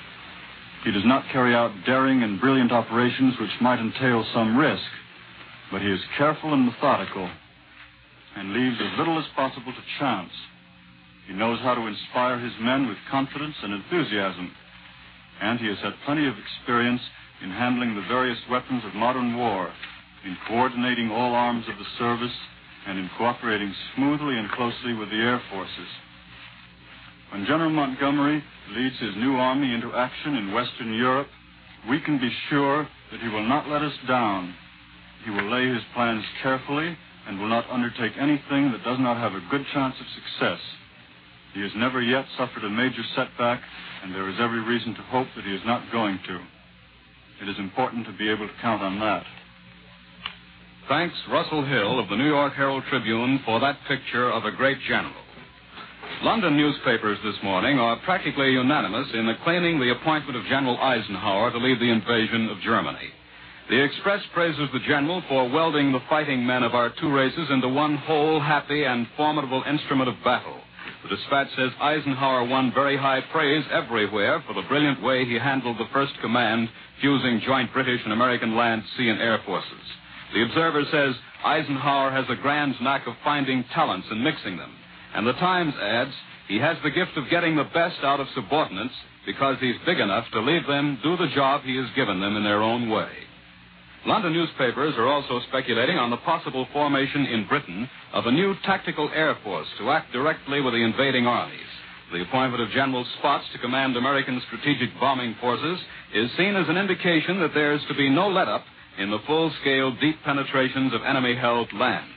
He 0.85 0.93
does 0.93 1.05
not 1.05 1.29
carry 1.33 1.55
out 1.55 1.73
daring 1.85 2.23
and 2.23 2.41
brilliant 2.41 2.73
operations 2.73 3.35
which 3.39 3.61
might 3.61 3.81
entail 3.81 4.25
some 4.33 4.57
risk, 4.57 4.85
but 5.71 5.83
he 5.83 5.89
is 5.89 6.01
careful 6.17 6.55
and 6.55 6.65
methodical 6.67 7.29
and 8.37 8.53
leaves 8.53 8.77
as 8.81 8.99
little 8.99 9.19
as 9.19 9.27
possible 9.35 9.73
to 9.73 9.99
chance. 9.99 10.31
He 11.27 11.35
knows 11.35 11.59
how 11.61 11.75
to 11.75 11.87
inspire 11.87 12.39
his 12.39 12.53
men 12.61 12.89
with 12.89 12.97
confidence 13.11 13.57
and 13.63 13.75
enthusiasm, 13.75 14.53
and 15.41 15.61
he 15.61 15.67
has 15.67 15.79
had 15.79 15.93
plenty 16.05 16.27
of 16.27 16.35
experience 16.39 17.03
in 17.43 17.51
handling 17.51 17.95
the 17.95 18.09
various 18.09 18.39
weapons 18.51 18.83
of 18.85 18.95
modern 18.95 19.37
war, 19.37 19.73
in 20.25 20.37
coordinating 20.47 21.11
all 21.11 21.35
arms 21.35 21.65
of 21.69 21.79
the 21.79 21.85
service, 21.99 22.37
and 22.87 22.99
in 22.99 23.11
cooperating 23.17 23.75
smoothly 23.95 24.37
and 24.39 24.51
closely 24.51 24.95
with 24.95 25.11
the 25.11 25.17
air 25.17 25.41
forces. 25.51 25.89
When 27.33 27.47
General 27.47 27.71
Montgomery 27.71 28.43
leads 28.75 28.99
his 28.99 29.17
new 29.17 29.37
army 29.37 29.73
into 29.73 29.93
action 29.95 30.37
in 30.37 30.53
Western 30.53 30.95
Europe, 30.95 31.29
we 31.89 32.01
can 32.01 32.19
be 32.19 32.31
sure 32.49 32.89
that 33.13 33.21
he 33.21 33.29
will 33.29 33.47
not 33.47 33.69
let 33.69 33.83
us 33.83 33.95
down. 34.09 34.55
He 35.25 35.31
will 35.31 35.51
lay 35.51 35.73
his 35.73 35.83
plans 35.95 36.25
carefully 36.43 36.97
and 37.27 37.39
will 37.39 37.49
not 37.49 37.71
undertake 37.71 38.13
anything 38.19 38.73
that 38.73 38.85
does 38.85 38.99
not 38.99 39.17
have 39.17 39.33
a 39.33 39.47
good 39.51 39.65
chance 39.73 39.95
of 40.01 40.07
success. 40.15 40.61
He 41.55 41.63
has 41.63 41.73
never 41.77 42.01
yet 42.01 42.25
suffered 42.37 42.65
a 42.65 42.71
major 42.71 43.03
setback, 43.15 43.61
and 44.03 44.15
there 44.15 44.29
is 44.29 44.37
every 44.41 44.61
reason 44.61 44.95
to 44.95 45.03
hope 45.03 45.29
that 45.37 45.45
he 45.45 45.55
is 45.55 45.63
not 45.65 45.91
going 45.93 46.19
to. 46.27 46.41
It 47.41 47.49
is 47.49 47.59
important 47.59 48.07
to 48.07 48.13
be 48.13 48.29
able 48.29 48.47
to 48.47 48.55
count 48.61 48.83
on 48.83 49.01
that. 49.01 49.25
Thanks, 50.89 51.15
Russell 51.31 51.65
Hill 51.65 51.99
of 51.99 52.09
the 52.09 52.17
New 52.17 52.27
York 52.27 52.53
Herald 52.55 52.85
Tribune, 52.91 53.41
for 53.45 53.61
that 53.61 53.79
picture 53.89 54.31
of 54.31 54.45
a 54.45 54.51
great 54.51 54.79
general. 54.89 55.15
London 56.23 56.57
newspapers 56.57 57.19
this 57.25 57.37
morning 57.43 57.79
are 57.79 57.97
practically 58.05 58.51
unanimous 58.51 59.09
in 59.15 59.29
acclaiming 59.29 59.81
the 59.81 59.93
appointment 59.93 60.37
of 60.37 60.45
General 60.51 60.77
Eisenhower 60.77 61.51
to 61.51 61.59
lead 61.59 61.81
the 61.81 61.91
invasion 61.91 62.51
of 62.51 62.61
Germany. 62.61 63.09
The 63.71 63.83
Express 63.85 64.21
praises 64.35 64.69
the 64.73 64.81
general 64.87 65.23
for 65.29 65.49
welding 65.49 65.93
the 65.93 66.03
fighting 66.11 66.45
men 66.45 66.63
of 66.63 66.75
our 66.75 66.93
two 67.01 67.11
races 67.11 67.49
into 67.51 67.69
one 67.69 67.97
whole, 67.97 68.41
happy, 68.41 68.85
and 68.85 69.07
formidable 69.17 69.63
instrument 69.67 70.11
of 70.11 70.17
battle. 70.25 70.61
The 71.03 71.17
dispatch 71.17 71.49
says 71.57 71.71
Eisenhower 71.81 72.45
won 72.45 72.73
very 72.75 72.97
high 72.97 73.23
praise 73.33 73.65
everywhere 73.73 74.43
for 74.47 74.53
the 74.55 74.69
brilliant 74.69 75.03
way 75.03 75.25
he 75.25 75.39
handled 75.39 75.79
the 75.79 75.89
first 75.93 76.13
command, 76.21 76.69
fusing 77.01 77.41
joint 77.41 77.73
British 77.73 78.03
and 78.05 78.13
American 78.13 78.55
land, 78.55 78.83
sea, 78.97 79.09
and 79.09 79.21
air 79.21 79.41
forces. 79.47 79.87
The 80.35 80.43
Observer 80.43 80.85
says 80.91 81.15
Eisenhower 81.45 82.11
has 82.11 82.27
a 82.29 82.41
grand 82.41 82.75
knack 82.81 83.07
of 83.07 83.15
finding 83.25 83.65
talents 83.75 84.09
and 84.11 84.23
mixing 84.23 84.59
them. 84.59 84.73
And 85.15 85.27
the 85.27 85.33
Times 85.35 85.75
adds 85.81 86.13
he 86.49 86.59
has 86.59 86.77
the 86.83 86.91
gift 86.91 87.17
of 87.17 87.31
getting 87.31 87.57
the 87.57 87.65
best 87.65 87.99
out 88.03 88.21
of 88.21 88.27
subordinates 88.35 88.95
because 89.25 89.57
he's 89.61 89.77
big 89.87 90.01
enough 90.01 90.27
to 90.33 90.41
leave 90.41 90.67
them 90.67 90.99
do 91.03 91.17
the 91.17 91.33
job 91.35 91.63
he 91.63 91.77
has 91.77 91.89
given 91.97 92.21
them 92.21 92.37
in 92.37 92.45
their 92.45 92.63
own 92.63 92.91
way. 92.91 93.09
London 94.07 94.33
newspapers 94.33 94.95
are 94.97 95.07
also 95.07 95.41
speculating 95.49 95.97
on 95.99 96.09
the 96.09 96.17
possible 96.19 96.67
formation 96.73 97.27
in 97.27 97.47
Britain 97.47 97.89
of 98.15 98.25
a 98.27 98.33
new 98.33 98.55
tactical 98.65 99.11
air 99.15 99.37
force 99.45 99.67
to 99.79 99.91
act 99.91 100.11
directly 100.13 100.63
with 100.63 100.73
the 100.73 100.83
invading 100.83 101.27
armies. 101.27 101.61
The 102.11 102.23
appointment 102.23 102.63
of 102.63 102.71
General 102.71 103.05
Spaatz 103.19 103.45
to 103.53 103.59
command 103.59 103.97
American 103.97 104.41
strategic 104.47 104.99
bombing 104.99 105.37
forces 105.41 105.79
is 106.15 106.31
seen 106.37 106.57
as 106.57 106.69
an 106.69 106.79
indication 106.79 107.41
that 107.41 107.53
there 107.55 107.73
is 107.73 107.83
to 107.89 107.95
be 107.95 108.09
no 108.09 108.29
let 108.29 108.49
up 108.49 108.65
in 108.99 109.11
the 109.11 109.21
full 109.27 109.53
scale 109.61 109.95
deep 110.01 110.17
penetrations 110.25 110.95
of 110.95 111.03
enemy 111.05 111.37
held 111.37 111.71
lands. 111.75 112.11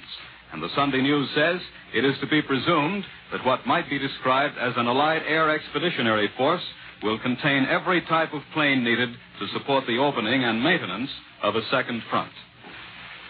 And 0.54 0.64
the 0.64 0.74
Sunday 0.76 1.02
News 1.02 1.30
says 1.36 1.60
it 1.94 2.06
is 2.06 2.18
to 2.22 2.28
be 2.28 2.42
presumed 2.42 3.04
that 3.34 3.46
what 3.46 3.68
might 3.68 3.90
be 3.90 4.00
described 4.00 4.58
as 4.58 4.74
an 4.78 4.88
Allied 4.88 5.24
Air 5.28 5.50
Expeditionary 5.50 6.30
Force 6.38 6.64
will 7.04 7.20
contain 7.20 7.68
every 7.70 8.02
type 8.02 8.34
of 8.34 8.42
plane 8.54 8.84
needed 8.84 9.10
to 9.40 9.48
support 9.54 9.86
the 9.86 9.98
opening 9.98 10.44
and 10.44 10.64
maintenance 10.64 11.10
of 11.44 11.56
a 11.56 11.66
second 11.70 12.02
front. 12.10 12.32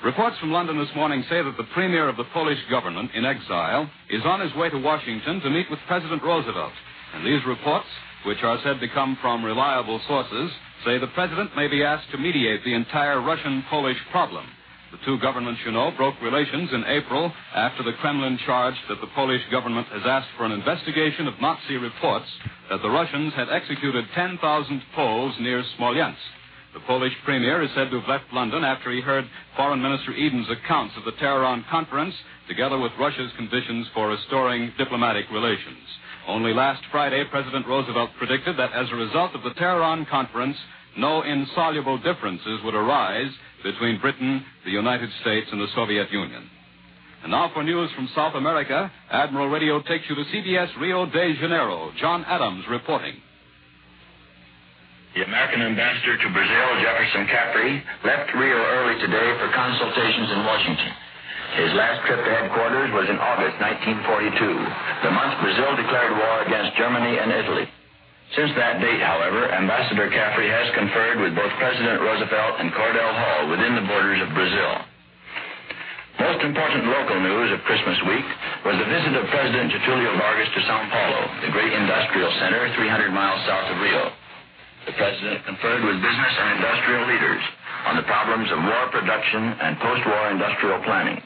Reports 0.03 0.38
from 0.39 0.51
London 0.51 0.77
this 0.77 0.94
morning 0.96 1.24
say 1.30 1.42
that 1.42 1.56
the 1.58 1.68
premier 1.74 2.10
of 2.10 2.18
the 2.18 2.27
Polish 2.34 2.60
government 2.70 3.12
in 3.15 3.25
exile 3.25 3.89
is 4.10 4.22
on 4.25 4.42
his 4.42 4.53
way 4.56 4.70
to 4.70 4.77
Washington 4.77 5.39
to 5.42 5.50
meet 5.50 5.70
with 5.72 5.80
President 5.88 6.22
Roosevelt. 6.22 6.74
And 7.15 7.25
these 7.25 7.46
reports, 7.48 7.88
which 8.25 8.44
are 8.44 8.60
said 8.63 8.80
to 8.80 8.88
come 8.94 9.18
from 9.22 9.46
reliable 9.46 10.01
sources, 10.08 10.51
say 10.86 11.00
the 11.00 11.08
president 11.15 11.56
may 11.56 11.68
be 11.68 11.84
asked 11.84 12.12
to 12.12 12.18
mediate 12.18 12.63
the 12.65 12.74
entire 12.74 13.22
Russian 13.22 13.63
Polish 13.70 13.98
problem. 14.12 14.46
The 14.94 15.06
two 15.06 15.18
governments, 15.18 15.60
you 15.66 15.72
know, 15.72 15.90
broke 15.98 16.22
relations 16.22 16.70
in 16.72 16.86
April 16.86 17.34
after 17.56 17.82
the 17.82 17.94
Kremlin 17.94 18.38
charged 18.46 18.78
that 18.90 19.02
the 19.02 19.10
Polish 19.16 19.42
government 19.50 19.88
has 19.88 20.04
asked 20.06 20.30
for 20.38 20.46
an 20.46 20.52
investigation 20.52 21.28
of 21.28 21.42
Nazi 21.42 21.78
reports 21.78 22.28
that 22.70 22.80
the 22.84 22.92
Russians 22.92 23.34
had 23.34 23.50
executed 23.50 24.06
10,000 24.14 24.38
Poles 24.94 25.34
near 25.40 25.64
Smolensk. 25.78 26.22
The 26.76 26.80
Polish 26.82 27.14
premier 27.26 27.64
is 27.64 27.72
said 27.74 27.90
to 27.90 28.02
have 28.02 28.08
left 28.08 28.32
London 28.34 28.64
after 28.64 28.92
he 28.92 29.02
heard 29.02 29.26
Foreign 29.58 29.82
Minister 29.82 30.14
Eden's 30.14 30.52
accounts 30.52 30.94
of 30.96 31.06
the 31.06 31.18
Tehran 31.18 31.66
conference, 31.72 32.14
together 32.48 32.78
with 32.78 32.92
Russia's 33.00 33.32
conditions 33.36 33.88
for 33.96 34.10
restoring 34.10 34.74
diplomatic 34.78 35.26
relations. 35.32 35.90
Only 36.28 36.54
last 36.54 36.84
Friday, 36.92 37.24
President 37.32 37.66
Roosevelt 37.66 38.12
predicted 38.20 38.58
that 38.58 38.74
as 38.74 38.92
a 38.92 38.96
result 38.96 39.34
of 39.34 39.42
the 39.42 39.56
Tehran 39.56 40.06
conference, 40.06 40.58
no 40.98 41.24
insoluble 41.24 41.98
differences 41.98 42.60
would 42.64 42.76
arise 42.76 43.32
between 43.63 44.00
Britain, 44.00 44.43
the 44.65 44.72
United 44.72 45.10
States, 45.22 45.48
and 45.51 45.62
the 45.62 45.67
Soviet 45.75 46.12
Union. 46.12 46.50
And 47.24 47.32
now 47.32 47.50
for 47.53 47.63
news 47.63 47.89
from 47.96 48.10
South 48.13 48.36
America, 48.36 48.91
Admiral 49.10 49.48
Radio 49.48 49.82
takes 49.82 50.03
you 50.10 50.15
to 50.15 50.24
CBS 50.27 50.67
Rio 50.79 51.05
de 51.05 51.36
Janeiro. 51.39 51.91
John 52.00 52.25
Adams 52.27 52.65
reporting. 52.70 53.15
The 55.15 55.24
American 55.24 55.62
ambassador 55.62 56.17
to 56.17 56.27
Brazil, 56.34 56.67
Jefferson 56.82 57.24
Caffery, 57.32 57.79
left 58.03 58.34
Rio 58.36 58.58
early 58.58 59.00
today 59.00 59.29
for 59.39 59.48
consultations 59.55 60.29
in 60.36 60.39
Washington. 60.43 60.91
His 61.53 61.72
last 61.77 62.01
trip 62.10 62.17
to 62.17 62.32
headquarters 62.34 62.89
was 62.91 63.05
in 63.08 63.22
August 63.22 63.62
1942, 63.62 65.05
the 65.05 65.12
month 65.13 65.38
Brazil 65.38 65.77
declared 65.77 66.17
war 66.17 66.41
against 66.50 66.75
Germany 66.75 67.13
and 67.22 67.29
Italy. 67.29 67.70
Since 68.32 68.56
that 68.56 68.80
date, 68.80 69.03
however, 69.03 69.51
Ambassador 69.51 70.10
Caffery 70.10 70.50
has 70.50 70.68
conferred 70.74 71.20
with 71.20 71.36
both 71.36 71.51
President 71.60 72.01
Roosevelt 72.01 72.63
and 72.63 72.72
Cordell 72.72 73.13
Hull 73.13 73.51
within 73.51 73.75
the 73.75 73.86
borders 73.86 74.24
of 74.24 74.34
Brazil. 74.34 74.72
Most 76.24 76.42
important 76.46 76.88
local 76.88 77.20
news 77.20 77.51
of 77.51 77.60
Christmas 77.68 78.00
week 78.08 78.25
was 78.65 78.80
the 78.80 78.89
visit 78.89 79.13
of 79.18 79.27
President 79.27 79.70
Getulio 79.70 80.18
Vargas 80.18 80.50
to 80.56 80.62
Sao 80.65 80.82
Paulo, 80.89 81.22
the 81.46 81.51
great 81.51 81.74
industrial 81.74 82.32
center 82.39 82.74
300 82.74 83.12
miles 83.12 83.42
south 83.46 83.68
of 83.70 83.77
Rio. 83.82 84.08
The 84.86 84.94
president 84.94 85.46
conferred 85.46 85.84
with 85.84 86.00
business 86.00 86.34
and 86.39 86.48
industrial 86.60 87.03
leaders 87.08 87.44
on 87.86 87.96
the 87.98 88.08
problems 88.08 88.48
of 88.51 88.60
war 88.63 88.84
production 88.92 89.44
and 89.62 89.80
post-war 89.80 90.32
industrial 90.32 90.80
planning. 90.84 91.20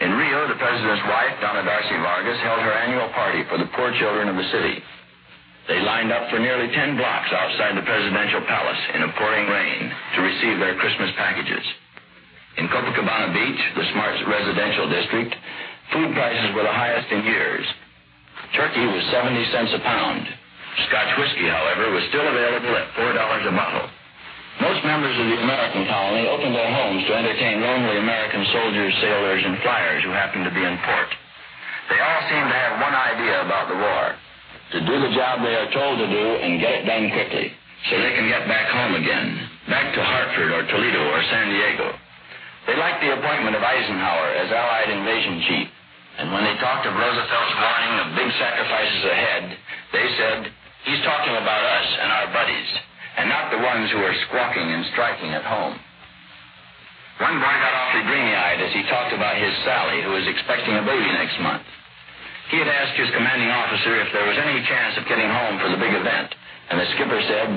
In 0.00 0.10
Rio, 0.12 0.48
the 0.48 0.58
president's 0.58 1.04
wife, 1.06 1.38
Donna 1.40 1.62
Darcy 1.62 1.96
Vargas, 2.02 2.38
held 2.42 2.60
her 2.60 2.74
annual 2.74 3.08
party 3.14 3.44
for 3.48 3.58
the 3.58 3.70
poor 3.78 3.94
children 3.98 4.28
of 4.28 4.36
the 4.36 4.48
city. 4.50 4.82
They 5.64 5.80
lined 5.80 6.12
up 6.12 6.28
for 6.28 6.36
nearly 6.36 6.68
10 6.68 7.00
blocks 7.00 7.32
outside 7.32 7.72
the 7.72 7.88
presidential 7.88 8.44
palace 8.44 8.82
in 8.92 9.00
a 9.00 9.12
pouring 9.16 9.48
rain 9.48 9.88
to 10.16 10.20
receive 10.20 10.60
their 10.60 10.76
Christmas 10.76 11.08
packages. 11.16 11.64
In 12.60 12.68
Copacabana 12.68 13.32
Beach, 13.32 13.62
the 13.72 13.88
smart 13.96 14.14
residential 14.28 14.92
district, 14.92 15.32
food 15.92 16.12
prices 16.12 16.52
were 16.52 16.68
the 16.68 16.76
highest 16.76 17.08
in 17.08 17.24
years. 17.24 17.64
Turkey 18.52 18.84
was 18.84 19.08
70 19.08 19.40
cents 19.56 19.72
a 19.72 19.80
pound. 19.80 20.28
Scotch 20.86 21.16
whiskey, 21.16 21.48
however, 21.48 21.96
was 21.96 22.04
still 22.12 22.28
available 22.28 22.76
at 22.76 22.92
$4 23.00 23.16
a 23.16 23.54
bottle. 23.56 23.88
Most 24.60 24.84
members 24.84 25.16
of 25.16 25.26
the 25.32 25.40
American 25.48 25.88
colony 25.88 26.28
opened 26.28 26.54
their 26.54 26.72
homes 26.76 27.02
to 27.08 27.16
entertain 27.16 27.64
lonely 27.64 27.98
American 27.98 28.44
soldiers, 28.52 28.92
sailors, 29.00 29.42
and 29.42 29.58
flyers 29.64 30.04
who 30.04 30.12
happened 30.12 30.44
to 30.44 30.54
be 30.54 30.62
in 30.62 30.76
port. 30.84 31.10
They 31.88 31.98
all 31.98 32.22
seemed 32.28 32.52
to 32.52 32.58
have 32.68 32.84
one 32.84 32.94
idea 32.94 33.42
about 33.48 33.72
the 33.72 33.80
war 33.80 34.14
to 34.72 34.78
do 34.80 34.94
the 35.00 35.12
job 35.12 35.44
they 35.44 35.54
are 35.54 35.70
told 35.72 35.98
to 35.98 36.08
do 36.08 36.26
and 36.40 36.60
get 36.60 36.80
it 36.80 36.84
done 36.88 37.10
quickly 37.12 37.52
so 37.90 38.00
they 38.00 38.16
can 38.16 38.28
get 38.28 38.48
back 38.48 38.72
home 38.72 38.96
again, 38.96 39.28
back 39.68 39.92
to 39.92 40.00
Hartford 40.00 40.50
or 40.52 40.64
Toledo 40.64 41.02
or 41.04 41.20
San 41.28 41.52
Diego. 41.52 41.92
They 42.66 42.76
liked 42.80 43.04
the 43.04 43.12
appointment 43.12 43.56
of 43.56 43.62
Eisenhower 43.62 44.28
as 44.40 44.48
Allied 44.48 44.88
invasion 44.88 45.36
chief, 45.44 45.68
and 46.16 46.32
when 46.32 46.44
they 46.48 46.56
talked 46.64 46.88
of 46.88 46.96
Roosevelt's 46.96 47.56
warning 47.60 47.94
of 48.00 48.16
big 48.16 48.30
sacrifices 48.40 49.04
ahead, 49.04 49.44
they 49.92 50.06
said, 50.16 50.38
he's 50.88 51.04
talking 51.04 51.36
about 51.36 51.60
us 51.60 51.88
and 52.00 52.08
our 52.08 52.28
buddies 52.32 52.70
and 53.16 53.28
not 53.28 53.50
the 53.50 53.62
ones 53.62 53.90
who 53.92 54.00
are 54.02 54.16
squawking 54.26 54.64
and 54.64 54.86
striking 54.90 55.30
at 55.30 55.44
home. 55.44 55.78
One 57.20 57.38
boy 57.38 57.54
got 57.62 57.74
awfully 57.78 58.02
dreamy-eyed 58.10 58.58
as 58.58 58.72
he 58.74 58.82
talked 58.90 59.14
about 59.14 59.38
his 59.38 59.54
Sally, 59.62 60.02
who 60.02 60.10
was 60.10 60.26
expecting 60.26 60.74
a 60.74 60.82
baby 60.82 61.06
next 61.14 61.38
month. 61.38 61.62
He 62.50 62.58
had 62.60 62.68
asked 62.68 62.96
his 63.00 63.10
commanding 63.16 63.48
officer 63.48 64.00
if 64.00 64.12
there 64.12 64.28
was 64.28 64.36
any 64.36 64.60
chance 64.68 64.98
of 65.00 65.08
getting 65.08 65.28
home 65.28 65.58
for 65.60 65.70
the 65.72 65.80
big 65.80 65.94
event, 65.96 66.34
and 66.70 66.80
the 66.80 66.88
skipper 66.96 67.20
said, 67.24 67.48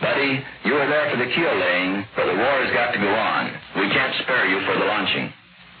Buddy, 0.00 0.40
you 0.64 0.72
were 0.72 0.88
there 0.88 1.10
for 1.12 1.18
the 1.20 1.28
keel 1.32 1.54
laying, 1.56 2.04
but 2.16 2.24
the 2.24 2.36
war 2.36 2.56
has 2.64 2.72
got 2.72 2.92
to 2.92 3.00
go 3.00 3.12
on. 3.12 3.52
We 3.76 3.88
can't 3.92 4.16
spare 4.24 4.48
you 4.48 4.64
for 4.64 4.76
the 4.80 4.88
launching. 4.88 5.32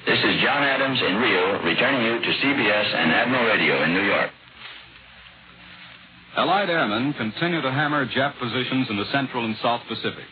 This 0.06 0.20
is 0.20 0.40
John 0.40 0.62
Adams 0.64 1.00
in 1.00 1.16
Rio, 1.16 1.62
returning 1.64 2.02
you 2.04 2.20
to 2.20 2.32
CBS 2.40 2.88
and 2.94 3.12
Admiral 3.12 3.44
Radio 3.44 3.84
in 3.84 3.92
New 3.92 4.04
York. 4.04 4.30
Allied 6.36 6.70
airmen 6.70 7.12
continue 7.14 7.60
to 7.60 7.70
hammer 7.70 8.06
Jap 8.06 8.38
positions 8.38 8.88
in 8.88 8.96
the 8.96 9.04
Central 9.12 9.44
and 9.44 9.56
South 9.62 9.82
Pacific. 9.88 10.24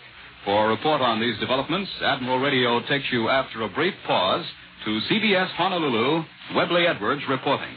For 0.44 0.66
a 0.66 0.68
report 0.68 1.00
on 1.00 1.20
these 1.20 1.38
developments, 1.38 1.90
Admiral 2.00 2.38
Radio 2.38 2.80
takes 2.86 3.10
you 3.10 3.28
after 3.28 3.62
a 3.62 3.68
brief 3.68 3.94
pause 4.06 4.44
to 4.84 5.00
CBS 5.10 5.48
Honolulu, 5.50 6.24
Webley 6.54 6.86
Edwards 6.86 7.22
reporting. 7.28 7.74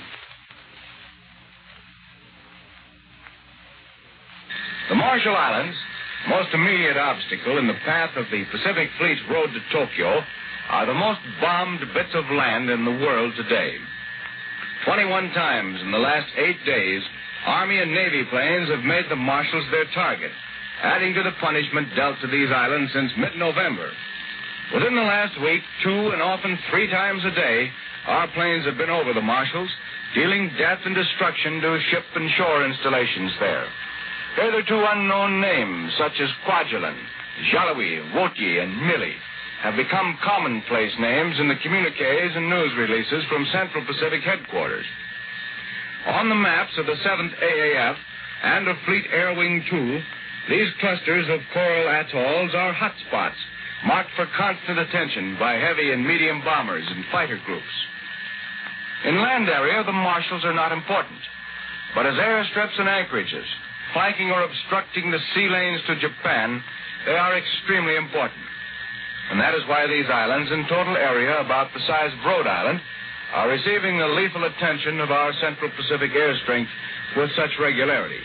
The 4.92 5.00
Marshall 5.00 5.38
Islands, 5.38 5.78
most 6.28 6.54
immediate 6.54 6.98
obstacle 6.98 7.58
in 7.60 7.66
the 7.66 7.80
path 7.88 8.12
of 8.18 8.26
the 8.30 8.44
Pacific 8.52 8.90
Fleet's 9.00 9.22
road 9.32 9.48
to 9.56 9.62
Tokyo, 9.72 10.20
are 10.68 10.86
the 10.86 10.94
most 10.94 11.22
bombed 11.40 11.80
bits 11.94 12.12
of 12.14 12.26
land 12.30 12.70
in 12.70 12.84
the 12.84 13.00
world 13.00 13.32
today. 13.38 13.78
21 14.84 15.32
times 15.32 15.80
in 15.80 15.92
the 15.92 15.98
last 15.98 16.28
eight 16.36 16.60
days, 16.66 17.02
Army 17.46 17.80
and 17.80 17.94
Navy 17.94 18.26
planes 18.30 18.68
have 18.68 18.84
made 18.84 19.06
the 19.08 19.16
Marshalls 19.16 19.64
their 19.72 19.86
target, 19.96 20.32
adding 20.84 21.14
to 21.14 21.24
the 21.24 21.40
punishment 21.40 21.96
dealt 21.96 22.20
to 22.20 22.28
these 22.28 22.52
islands 22.52 22.92
since 22.92 23.14
mid 23.16 23.38
November. 23.38 23.90
Within 24.74 24.94
the 24.94 25.08
last 25.08 25.40
week, 25.40 25.62
two 25.86 26.10
and 26.12 26.22
often 26.22 26.60
three 26.70 26.92
times 26.92 27.24
a 27.24 27.32
day, 27.32 27.72
our 28.08 28.28
planes 28.36 28.66
have 28.66 28.78
been 28.78 28.90
over 28.90 29.14
the 29.14 29.22
Marshalls, 29.22 29.72
dealing 30.16 30.52
death 30.60 30.80
and 30.84 30.96
destruction 30.96 31.62
to 31.62 31.80
ship 31.92 32.04
and 32.14 32.30
shore 32.36 32.66
installations 32.66 33.32
there. 33.40 33.68
Hitherto 34.36 34.86
unknown 34.92 35.42
names 35.42 35.92
such 35.98 36.20
as 36.20 36.30
Kwajalein, 36.48 36.98
Jaluit, 37.52 38.14
Wotje, 38.14 38.64
and 38.64 38.74
Mili 38.82 39.14
have 39.62 39.76
become 39.76 40.18
commonplace 40.24 40.94
names 41.00 41.40
in 41.40 41.48
the 41.48 41.56
communiques 41.62 42.36
and 42.36 42.50
news 42.50 42.72
releases 42.78 43.24
from 43.30 43.46
Central 43.52 43.86
Pacific 43.86 44.22
headquarters. 44.24 44.86
On 46.08 46.30
the 46.30 46.36
maps 46.36 46.78
of 46.78 46.86
the 46.86 46.96
7th 47.06 47.36
AAF 47.44 47.96
and 48.44 48.68
of 48.68 48.78
Fleet 48.86 49.06
Air 49.12 49.36
Wing 49.36 49.64
2, 49.70 50.02
these 50.50 50.70
clusters 50.80 51.28
of 51.30 51.40
coral 51.54 52.02
atolls 52.02 52.56
are 52.56 52.74
hotspots 52.74 53.38
marked 53.86 54.10
for 54.16 54.28
constant 54.38 54.80
attention 54.80 55.38
by 55.40 55.54
heavy 55.54 55.92
and 55.92 56.06
medium 56.06 56.42
bombers 56.44 56.86
and 56.88 57.06
fighter 57.12 57.40
groups. 57.46 57.66
In 59.06 59.22
land 59.22 59.50
area, 59.50 59.84
the 59.84 59.92
Marshalls 59.92 60.46
are 60.46 60.54
not 60.54 60.72
important, 60.72 61.20
but 61.96 62.06
as 62.06 62.14
airstrips 62.16 62.80
and 62.80 62.90
anchorages, 62.90 63.46
flanking 63.94 64.32
or 64.32 64.44
obstructing 64.44 65.12
the 65.12 65.20
sea 65.34 65.48
lanes 65.50 65.82
to 65.88 66.00
Japan, 66.00 66.64
they 67.06 67.18
are 67.18 67.38
extremely 67.38 67.96
important. 67.96 68.44
And 69.32 69.40
that 69.40 69.56
is 69.56 69.64
why 69.68 69.88
these 69.88 70.10
islands, 70.12 70.52
in 70.52 70.68
total 70.68 70.98
area 70.98 71.40
about 71.40 71.74
the 71.74 71.80
size 71.88 72.12
of 72.12 72.26
Rhode 72.26 72.48
Island, 72.48 72.82
are 73.34 73.48
receiving 73.48 73.98
the 73.98 74.08
lethal 74.08 74.44
attention 74.44 75.00
of 75.00 75.10
our 75.10 75.32
Central 75.40 75.72
Pacific 75.72 76.12
air 76.14 76.36
strength 76.44 76.72
with 77.16 77.32
such 77.36 77.52
regularity. 77.60 78.20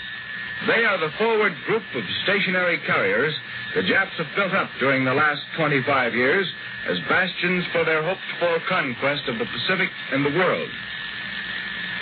They 0.66 0.84
are 0.84 0.98
the 0.98 1.14
forward 1.18 1.52
group 1.66 1.84
of 1.94 2.02
stationary 2.24 2.80
carriers 2.86 3.34
the 3.76 3.82
Japs 3.82 4.16
have 4.16 4.32
built 4.34 4.54
up 4.54 4.70
during 4.80 5.04
the 5.04 5.12
last 5.12 5.42
25 5.56 6.14
years 6.14 6.46
as 6.88 6.96
bastions 7.10 7.64
for 7.72 7.84
their 7.84 8.02
hoped-for 8.02 8.56
conquest 8.68 9.28
of 9.28 9.38
the 9.38 9.44
Pacific 9.44 9.90
and 10.12 10.24
the 10.24 10.32
world. 10.32 10.70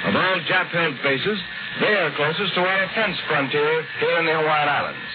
Of 0.06 0.14
all 0.14 0.38
Jap-held 0.46 1.02
bases, 1.02 1.40
they 1.80 1.94
are 1.98 2.14
closest 2.14 2.54
to 2.54 2.60
our 2.60 2.86
defense 2.86 3.18
frontier 3.26 3.82
here 3.98 4.18
in 4.18 4.26
the 4.26 4.36
Hawaiian 4.38 4.68
Islands. 4.68 5.10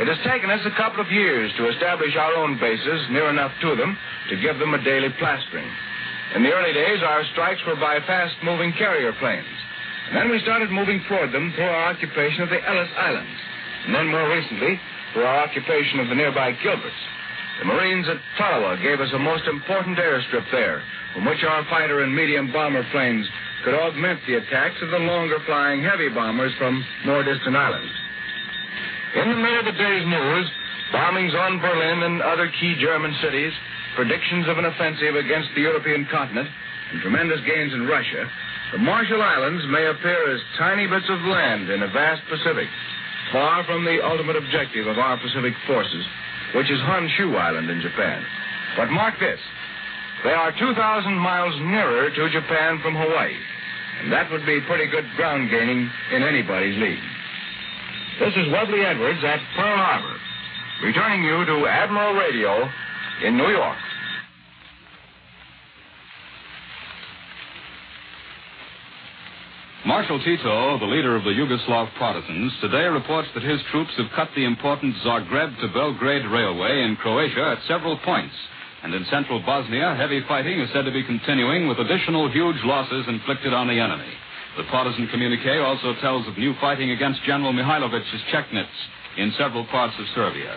It 0.00 0.06
has 0.06 0.20
taken 0.22 0.50
us 0.50 0.60
a 0.64 0.76
couple 0.76 1.00
of 1.00 1.10
years 1.10 1.50
to 1.56 1.68
establish 1.68 2.14
our 2.14 2.34
own 2.36 2.60
bases 2.60 3.08
near 3.10 3.30
enough 3.30 3.52
to 3.62 3.74
them 3.74 3.96
to 4.30 4.36
give 4.36 4.58
them 4.58 4.74
a 4.74 4.84
daily 4.84 5.08
plastering. 5.18 5.66
In 6.34 6.42
the 6.44 6.52
early 6.52 6.72
days, 6.72 7.02
our 7.02 7.24
strikes 7.32 7.64
were 7.66 7.76
by 7.76 7.98
fast 8.06 8.36
moving 8.44 8.72
carrier 8.76 9.12
planes. 9.18 9.48
And 10.08 10.16
then 10.16 10.30
we 10.30 10.40
started 10.40 10.70
moving 10.70 11.02
toward 11.08 11.32
them 11.32 11.52
through 11.56 11.64
our 11.64 11.90
occupation 11.90 12.42
of 12.42 12.50
the 12.50 12.60
Ellice 12.60 12.94
Islands. 12.96 13.40
And 13.86 13.94
then 13.94 14.08
more 14.08 14.28
recently, 14.28 14.78
through 15.12 15.24
our 15.24 15.40
occupation 15.40 16.00
of 16.00 16.08
the 16.08 16.14
nearby 16.14 16.52
Gilberts. 16.52 17.02
The 17.58 17.64
Marines 17.64 18.06
at 18.08 18.20
Tarawa 18.36 18.76
gave 18.80 19.00
us 19.00 19.10
a 19.12 19.18
most 19.18 19.48
important 19.48 19.98
airstrip 19.98 20.44
there, 20.52 20.82
from 21.12 21.24
which 21.24 21.42
our 21.42 21.64
fighter 21.64 22.02
and 22.02 22.14
medium 22.14 22.52
bomber 22.52 22.86
planes 22.92 23.26
could 23.64 23.74
augment 23.74 24.20
the 24.26 24.36
attacks 24.38 24.78
of 24.82 24.90
the 24.90 24.98
longer 24.98 25.38
flying 25.46 25.82
heavy 25.82 26.08
bombers 26.08 26.52
from 26.58 26.84
more 27.06 27.22
distant 27.22 27.56
islands. 27.56 27.92
In 29.16 29.28
the 29.30 29.36
middle 29.36 29.60
of 29.60 29.64
the 29.66 29.72
day's 29.72 30.06
news, 30.06 30.46
bombings 30.92 31.34
on 31.34 31.60
Berlin 31.60 32.02
and 32.02 32.22
other 32.22 32.50
key 32.60 32.76
German 32.80 33.14
cities, 33.22 33.52
predictions 33.96 34.46
of 34.48 34.58
an 34.58 34.64
offensive 34.64 35.16
against 35.16 35.50
the 35.54 35.62
European 35.62 36.06
continent, 36.10 36.48
and 36.92 37.00
tremendous 37.02 37.40
gains 37.46 37.72
in 37.72 37.86
Russia, 37.86 38.30
the 38.72 38.78
Marshall 38.78 39.22
Islands 39.22 39.64
may 39.68 39.86
appear 39.86 40.34
as 40.34 40.40
tiny 40.58 40.86
bits 40.86 41.08
of 41.08 41.20
land 41.22 41.70
in 41.70 41.82
a 41.82 41.88
vast 41.88 42.22
Pacific, 42.28 42.68
far 43.32 43.64
from 43.64 43.84
the 43.84 44.00
ultimate 44.04 44.36
objective 44.36 44.86
of 44.86 44.98
our 44.98 45.18
Pacific 45.18 45.54
forces, 45.66 46.04
which 46.54 46.70
is 46.70 46.78
Honshu 46.80 47.36
Island 47.36 47.70
in 47.70 47.80
Japan. 47.80 48.22
But 48.76 48.90
mark 48.90 49.18
this 49.18 49.40
they 50.24 50.30
are 50.30 50.52
2,000 50.52 51.14
miles 51.14 51.54
nearer 51.60 52.10
to 52.10 52.30
Japan 52.30 52.80
from 52.82 52.94
Hawaii, 52.94 53.36
and 54.02 54.12
that 54.12 54.30
would 54.30 54.44
be 54.44 54.60
pretty 54.66 54.90
good 54.90 55.04
ground 55.16 55.50
gaining 55.50 55.88
in 56.14 56.22
anybody's 56.22 56.76
league. 56.80 57.04
This 58.18 58.34
is 58.34 58.52
Webley 58.52 58.82
Edwards 58.82 59.20
at 59.24 59.38
Pearl 59.54 59.78
Harbor, 59.78 60.16
returning 60.82 61.22
you 61.22 61.44
to 61.44 61.66
Admiral 61.66 62.14
Radio 62.14 62.68
in 63.24 63.36
New 63.36 63.48
York. 63.48 63.78
Marshal 69.86 70.18
Tito, 70.22 70.78
the 70.80 70.84
leader 70.84 71.16
of 71.16 71.24
the 71.24 71.30
Yugoslav 71.30 71.88
partisans, 71.98 72.52
today 72.60 72.84
reports 72.86 73.28
that 73.34 73.42
his 73.42 73.60
troops 73.70 73.92
have 73.96 74.10
cut 74.14 74.28
the 74.34 74.44
important 74.44 74.94
Zagreb 74.96 75.58
to 75.60 75.68
Belgrade 75.68 76.26
railway 76.26 76.82
in 76.82 76.96
Croatia 76.96 77.56
at 77.56 77.66
several 77.66 77.96
points, 78.04 78.34
And 78.82 78.94
in 78.94 79.04
central 79.06 79.40
Bosnia, 79.40 79.94
heavy 79.96 80.22
fighting 80.28 80.60
is 80.60 80.70
said 80.72 80.84
to 80.84 80.92
be 80.92 81.02
continuing 81.02 81.68
with 81.68 81.78
additional 81.78 82.30
huge 82.30 82.62
losses 82.64 83.06
inflicted 83.08 83.52
on 83.52 83.66
the 83.66 83.80
enemy. 83.80 84.12
The 84.56 84.64
partisan 84.64 85.08
communique 85.08 85.58
also 85.58 85.94
tells 86.00 86.26
of 86.26 86.38
new 86.38 86.54
fighting 86.60 86.90
against 86.90 87.22
General 87.24 87.52
Mihailovic's 87.52 88.22
Chetniks 88.32 88.66
in 89.16 89.32
several 89.36 89.66
parts 89.66 89.94
of 89.98 90.06
Serbia. 90.14 90.54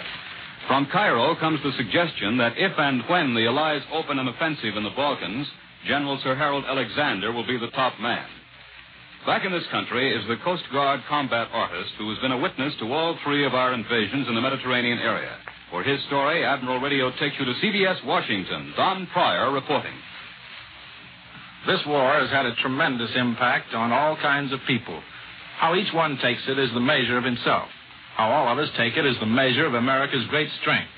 From 0.68 0.86
Cairo 0.92 1.36
comes 1.36 1.62
the 1.64 1.74
suggestion 1.78 2.38
that 2.38 2.58
if 2.58 2.72
and 2.78 3.02
when 3.10 3.34
the 3.34 3.48
Allies 3.48 3.82
open 3.92 4.20
an 4.20 4.28
offensive 4.28 4.78
in 4.78 4.84
the 4.84 4.92
Balkans, 4.92 5.48
General 5.88 6.20
Sir 6.24 6.36
Harold 6.36 6.66
Alexander 6.68 7.32
will 7.32 7.46
be 7.46 7.58
the 7.58 7.72
top 7.72 8.00
man. 8.00 8.26
Back 9.26 9.46
in 9.46 9.52
this 9.52 9.68
country 9.70 10.16
is 10.16 10.28
the 10.28 10.38
Coast 10.44 10.64
Guard 10.72 11.02
combat 11.10 11.50
artist 11.52 11.92
who 11.98 12.10
has 12.10 12.20
been 12.20 12.32
a 12.32 12.38
witness 12.38 12.74
to 12.80 12.92
all 12.94 13.18
three 13.24 13.46
of 13.46 13.54
our 13.54 13.74
invasions 13.74 14.28
in 14.28 14.36
the 14.36 14.42
Mediterranean 14.42 15.00
area. 15.00 15.38
For 15.72 15.84
his 15.84 16.04
story, 16.04 16.44
Admiral 16.44 16.82
Radio 16.82 17.10
takes 17.12 17.38
you 17.40 17.46
to 17.46 17.54
CBS 17.54 18.06
Washington. 18.06 18.74
Don 18.76 19.08
Pryor 19.08 19.52
reporting. 19.52 19.94
This 21.66 21.80
war 21.88 22.20
has 22.20 22.30
had 22.30 22.46
a 22.46 22.56
tremendous 22.56 23.12
impact 23.16 23.74
on 23.74 23.94
all 23.94 24.18
kinds 24.18 24.52
of 24.52 24.60
people. 24.68 25.00
How 25.58 25.76
each 25.76 25.94
one 25.94 26.18
takes 26.18 26.42
it 26.50 26.60
is 26.60 26.74
the 26.74 26.82
measure 26.82 27.18
of 27.18 27.24
himself. 27.24 27.70
How 28.18 28.30
all 28.32 28.52
of 28.52 28.60
us 28.60 28.70
take 28.76 28.98
it 28.98 29.06
is 29.06 29.16
the 29.22 29.26
measure 29.26 29.66
of 29.66 29.74
America's 29.74 30.26
great 30.28 30.50
strength. 30.60 30.90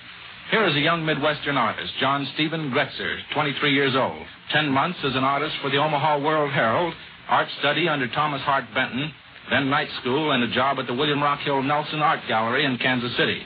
Here 0.49 0.65
is 0.65 0.75
a 0.75 0.79
young 0.79 1.05
Midwestern 1.05 1.55
artist, 1.55 1.93
John 1.99 2.27
Stephen 2.33 2.71
Gretzer, 2.71 3.17
23 3.33 3.73
years 3.73 3.95
old. 3.95 4.25
Ten 4.51 4.69
months 4.69 4.99
as 5.03 5.15
an 5.15 5.23
artist 5.23 5.55
for 5.61 5.69
the 5.69 5.77
Omaha 5.77 6.19
World 6.19 6.51
Herald, 6.51 6.93
art 7.29 7.47
study 7.59 7.87
under 7.87 8.07
Thomas 8.07 8.41
Hart 8.41 8.65
Benton, 8.73 9.13
then 9.51 9.69
night 9.69 9.89
school 10.01 10.31
and 10.31 10.43
a 10.43 10.53
job 10.53 10.79
at 10.79 10.87
the 10.87 10.93
William 10.93 11.21
Rockhill 11.21 11.61
Nelson 11.61 11.99
Art 11.99 12.21
Gallery 12.27 12.65
in 12.65 12.77
Kansas 12.77 13.15
City. 13.15 13.41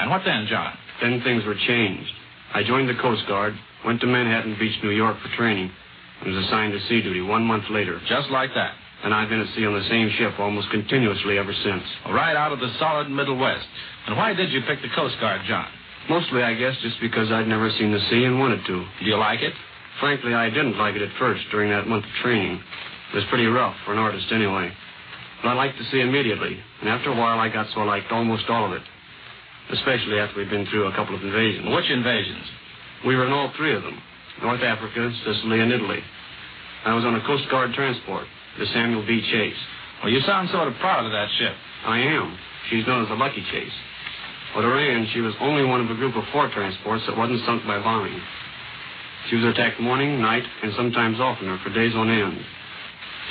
And 0.00 0.10
what 0.10 0.22
then, 0.24 0.46
John? 0.48 0.76
Then 1.00 1.20
things 1.22 1.44
were 1.44 1.56
changed. 1.66 2.10
I 2.54 2.62
joined 2.62 2.88
the 2.88 3.00
Coast 3.00 3.26
Guard, 3.26 3.54
went 3.84 4.00
to 4.00 4.06
Manhattan 4.06 4.56
Beach, 4.58 4.76
New 4.82 4.90
York 4.90 5.16
for 5.20 5.28
training, 5.36 5.70
and 6.20 6.34
was 6.34 6.44
assigned 6.46 6.72
to 6.72 6.80
sea 6.88 7.02
duty 7.02 7.20
one 7.20 7.44
month 7.44 7.64
later. 7.70 8.00
Just 8.08 8.30
like 8.30 8.50
that. 8.54 8.74
And 9.04 9.12
I've 9.12 9.28
been 9.28 9.40
at 9.40 9.54
sea 9.56 9.66
on 9.66 9.74
the 9.74 9.88
same 9.88 10.10
ship 10.16 10.38
almost 10.38 10.70
continuously 10.70 11.38
ever 11.38 11.52
since. 11.64 11.82
Right 12.10 12.36
out 12.36 12.52
of 12.52 12.60
the 12.60 12.72
solid 12.78 13.10
Middle 13.10 13.36
West. 13.36 13.66
And 14.06 14.16
why 14.16 14.32
did 14.32 14.52
you 14.52 14.60
pick 14.66 14.80
the 14.80 14.94
Coast 14.94 15.16
Guard, 15.20 15.40
John? 15.48 15.66
Mostly, 16.08 16.42
I 16.42 16.54
guess, 16.54 16.76
just 16.82 17.00
because 17.00 17.30
I'd 17.30 17.48
never 17.48 17.70
seen 17.78 17.92
the 17.92 18.00
sea 18.10 18.24
and 18.24 18.38
wanted 18.38 18.64
to. 18.66 18.86
Do 19.00 19.04
you 19.04 19.16
like 19.16 19.40
it? 19.40 19.54
Frankly, 20.00 20.34
I 20.34 20.50
didn't 20.50 20.78
like 20.78 20.94
it 20.94 21.02
at 21.02 21.16
first 21.18 21.42
during 21.50 21.70
that 21.70 21.86
month 21.86 22.04
of 22.04 22.10
training. 22.22 22.60
It 23.12 23.16
was 23.16 23.24
pretty 23.28 23.46
rough 23.46 23.74
for 23.84 23.92
an 23.92 23.98
artist 23.98 24.26
anyway. 24.32 24.72
But 25.42 25.50
I 25.50 25.54
liked 25.54 25.78
the 25.78 25.84
sea 25.90 26.00
immediately, 26.00 26.58
and 26.80 26.88
after 26.88 27.10
a 27.10 27.16
while 27.16 27.38
I 27.38 27.48
got 27.48 27.66
so 27.74 27.80
I 27.80 27.84
liked 27.84 28.10
almost 28.10 28.48
all 28.48 28.66
of 28.66 28.72
it. 28.72 28.82
Especially 29.70 30.18
after 30.18 30.38
we'd 30.38 30.50
been 30.50 30.66
through 30.66 30.88
a 30.88 30.96
couple 30.96 31.14
of 31.14 31.22
invasions. 31.22 31.68
Which 31.74 31.90
invasions? 31.90 32.44
We 33.06 33.16
were 33.16 33.26
in 33.26 33.32
all 33.32 33.52
three 33.56 33.74
of 33.74 33.82
them. 33.82 33.98
North 34.42 34.62
Africa, 34.62 35.12
Sicily, 35.24 35.60
and 35.60 35.72
Italy. 35.72 36.00
I 36.84 36.94
was 36.94 37.04
on 37.04 37.14
a 37.14 37.26
Coast 37.26 37.48
Guard 37.50 37.72
transport, 37.74 38.26
the 38.58 38.66
Samuel 38.66 39.06
B. 39.06 39.22
Chase. 39.30 39.56
Well, 40.02 40.12
you 40.12 40.20
sound 40.20 40.50
sort 40.50 40.68
of 40.68 40.74
proud 40.80 41.06
of 41.06 41.12
that 41.12 41.28
ship. 41.38 41.54
I 41.86 41.98
am. 41.98 42.36
She's 42.70 42.86
known 42.86 43.02
as 43.02 43.08
the 43.08 43.14
Lucky 43.14 43.44
Chase. 43.50 43.72
But 44.54 44.64
Iran, 44.64 45.08
she 45.14 45.20
was 45.20 45.34
only 45.40 45.64
one 45.64 45.80
of 45.80 45.90
a 45.90 45.94
group 45.94 46.16
of 46.16 46.24
four 46.32 46.50
transports 46.50 47.04
that 47.06 47.16
wasn't 47.16 47.44
sunk 47.46 47.64
by 47.66 47.78
bombing. 47.78 48.20
She 49.30 49.36
was 49.36 49.44
attacked 49.44 49.80
morning, 49.80 50.20
night, 50.20 50.42
and 50.62 50.72
sometimes 50.74 51.20
oftener 51.20 51.58
for 51.62 51.72
days 51.72 51.94
on 51.94 52.10
end. 52.10 52.38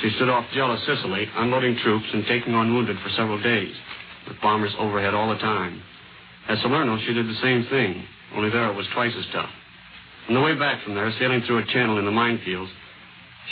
She 0.00 0.10
stood 0.16 0.30
off 0.30 0.46
Gela, 0.52 0.78
Sicily, 0.86 1.28
unloading 1.36 1.76
troops 1.76 2.06
and 2.12 2.24
taking 2.26 2.54
on 2.54 2.74
wounded 2.74 2.96
for 3.04 3.10
several 3.10 3.40
days, 3.40 3.74
with 4.26 4.40
bombers 4.40 4.74
overhead 4.78 5.14
all 5.14 5.28
the 5.28 5.38
time. 5.38 5.82
At 6.48 6.58
Salerno, 6.58 6.98
she 7.06 7.14
did 7.14 7.28
the 7.28 7.40
same 7.42 7.66
thing, 7.70 8.04
only 8.34 8.50
there 8.50 8.70
it 8.70 8.76
was 8.76 8.86
twice 8.94 9.12
as 9.16 9.24
tough. 9.32 9.50
On 10.28 10.34
the 10.34 10.40
way 10.40 10.54
back 10.54 10.82
from 10.82 10.94
there, 10.94 11.10
sailing 11.18 11.42
through 11.42 11.58
a 11.58 11.66
channel 11.66 11.98
in 11.98 12.04
the 12.04 12.10
minefields, 12.10 12.70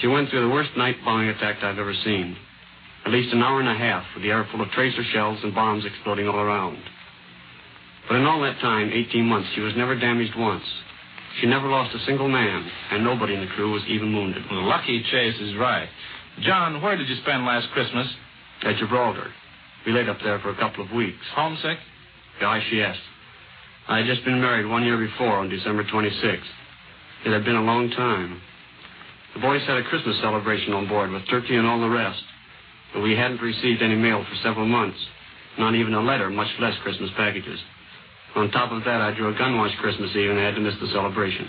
she 0.00 0.06
went 0.06 0.30
through 0.30 0.42
the 0.42 0.54
worst 0.54 0.70
night 0.76 0.96
bombing 1.04 1.28
attack 1.28 1.62
I've 1.62 1.78
ever 1.78 1.94
seen. 2.04 2.36
At 3.04 3.12
least 3.12 3.32
an 3.32 3.42
hour 3.42 3.60
and 3.60 3.68
a 3.68 3.74
half 3.74 4.04
with 4.14 4.22
the 4.22 4.30
air 4.30 4.46
full 4.50 4.60
of 4.60 4.70
tracer 4.70 5.02
shells 5.12 5.38
and 5.42 5.54
bombs 5.54 5.84
exploding 5.84 6.28
all 6.28 6.38
around. 6.38 6.78
But 8.08 8.16
in 8.16 8.26
all 8.26 8.40
that 8.42 8.60
time, 8.60 8.90
18 8.92 9.24
months, 9.24 9.48
she 9.54 9.60
was 9.60 9.74
never 9.76 9.98
damaged 9.98 10.34
once. 10.36 10.64
She 11.40 11.46
never 11.46 11.68
lost 11.68 11.94
a 11.94 12.04
single 12.06 12.28
man, 12.28 12.70
and 12.90 13.04
nobody 13.04 13.34
in 13.34 13.40
the 13.40 13.46
crew 13.48 13.72
was 13.72 13.82
even 13.88 14.14
wounded. 14.14 14.42
Well, 14.50 14.66
Lucky 14.66 15.02
Chase 15.10 15.40
is 15.40 15.56
right. 15.56 15.88
John, 16.40 16.82
where 16.82 16.96
did 16.96 17.08
you 17.08 17.16
spend 17.16 17.44
last 17.44 17.68
Christmas? 17.72 18.06
At 18.62 18.76
Gibraltar. 18.76 19.30
We 19.86 19.92
laid 19.92 20.08
up 20.08 20.18
there 20.22 20.38
for 20.40 20.50
a 20.50 20.56
couple 20.56 20.84
of 20.84 20.90
weeks. 20.90 21.24
Homesick? 21.34 21.78
Gosh, 22.40 22.64
yes. 22.72 22.96
I 23.86 23.98
had 23.98 24.06
just 24.06 24.24
been 24.24 24.40
married 24.40 24.66
one 24.66 24.84
year 24.84 24.96
before 24.96 25.38
on 25.38 25.50
December 25.50 25.84
26th. 25.84 26.40
It 27.26 27.32
had 27.32 27.44
been 27.44 27.56
a 27.56 27.62
long 27.62 27.90
time. 27.90 28.40
The 29.34 29.40
boys 29.40 29.62
had 29.66 29.76
a 29.76 29.84
Christmas 29.84 30.18
celebration 30.20 30.72
on 30.72 30.88
board 30.88 31.10
with 31.10 31.28
turkey 31.28 31.56
and 31.56 31.66
all 31.66 31.80
the 31.80 31.88
rest. 31.88 32.22
But 32.94 33.02
we 33.02 33.14
hadn't 33.14 33.42
received 33.42 33.82
any 33.82 33.94
mail 33.94 34.24
for 34.24 34.36
several 34.42 34.66
months. 34.66 34.98
Not 35.58 35.74
even 35.74 35.94
a 35.94 36.00
letter, 36.00 36.30
much 36.30 36.50
less 36.60 36.74
Christmas 36.82 37.10
packages. 37.16 37.60
On 38.36 38.50
top 38.50 38.72
of 38.72 38.84
that, 38.84 39.00
I 39.00 39.12
drew 39.14 39.34
a 39.34 39.38
gun 39.38 39.58
wash 39.58 39.76
Christmas 39.76 40.10
Eve 40.16 40.30
and 40.30 40.38
I 40.38 40.44
had 40.44 40.54
to 40.54 40.60
miss 40.60 40.74
the 40.80 40.88
celebration. 40.88 41.48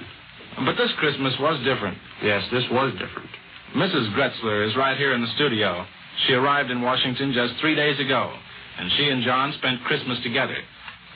But 0.65 0.75
this 0.75 0.91
Christmas 0.99 1.33
was 1.39 1.63
different. 1.63 1.97
Yes, 2.21 2.43
this 2.51 2.65
was 2.69 2.91
different. 2.93 3.29
Mrs. 3.75 4.13
Gretzer 4.13 4.67
is 4.67 4.75
right 4.75 4.97
here 4.97 5.13
in 5.13 5.21
the 5.21 5.31
studio. 5.35 5.85
She 6.27 6.33
arrived 6.33 6.69
in 6.69 6.81
Washington 6.81 7.31
just 7.33 7.53
three 7.61 7.75
days 7.75 7.99
ago, 7.99 8.33
and 8.77 8.91
she 8.97 9.07
and 9.07 9.23
John 9.23 9.53
spent 9.57 9.83
Christmas 9.85 10.19
together. 10.23 10.57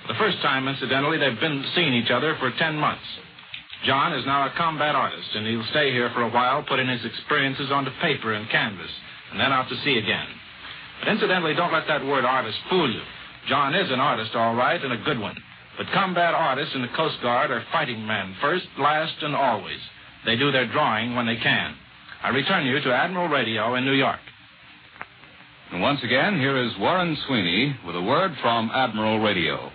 The 0.07 0.15
first 0.15 0.37
time, 0.41 0.67
incidentally, 0.67 1.17
they've 1.17 1.39
been 1.39 1.65
seeing 1.73 1.93
each 1.93 2.11
other 2.11 2.35
for 2.39 2.51
ten 2.59 2.77
months. 2.77 3.05
John 3.85 4.13
is 4.13 4.25
now 4.25 4.45
a 4.45 4.53
combat 4.57 4.95
artist, 4.95 5.29
and 5.35 5.45
he'll 5.45 5.65
stay 5.71 5.91
here 5.91 6.09
for 6.13 6.21
a 6.21 6.29
while, 6.29 6.63
putting 6.63 6.87
his 6.87 7.03
experiences 7.05 7.71
onto 7.71 7.91
paper 8.01 8.33
and 8.33 8.49
canvas, 8.49 8.89
and 9.31 9.39
then 9.39 9.51
out 9.51 9.69
to 9.69 9.75
sea 9.83 9.97
again. 9.97 10.27
But 10.99 11.09
incidentally, 11.09 11.53
don't 11.53 11.73
let 11.73 11.87
that 11.87 12.05
word 12.05 12.25
artist 12.25 12.57
fool 12.69 12.91
you. 12.91 13.01
John 13.47 13.75
is 13.75 13.91
an 13.91 13.99
artist, 13.99 14.35
all 14.35 14.55
right, 14.55 14.81
and 14.81 14.93
a 14.93 15.03
good 15.03 15.19
one. 15.19 15.35
But 15.77 15.91
combat 15.93 16.33
artists 16.33 16.73
in 16.73 16.81
the 16.81 16.95
Coast 16.95 17.17
Guard 17.21 17.51
are 17.51 17.65
fighting 17.71 18.05
men, 18.05 18.35
first, 18.41 18.65
last, 18.79 19.15
and 19.21 19.35
always. 19.35 19.79
They 20.25 20.35
do 20.35 20.51
their 20.51 20.71
drawing 20.71 21.15
when 21.15 21.27
they 21.27 21.35
can. 21.35 21.75
I 22.23 22.29
return 22.29 22.65
you 22.65 22.79
to 22.79 22.93
Admiral 22.93 23.27
Radio 23.27 23.75
in 23.75 23.85
New 23.85 23.93
York. 23.93 24.19
And 25.71 25.81
once 25.81 25.99
again, 26.03 26.39
here 26.39 26.57
is 26.57 26.71
Warren 26.79 27.17
Sweeney 27.27 27.75
with 27.85 27.95
a 27.95 28.01
word 28.01 28.31
from 28.41 28.71
Admiral 28.73 29.19
Radio. 29.19 29.71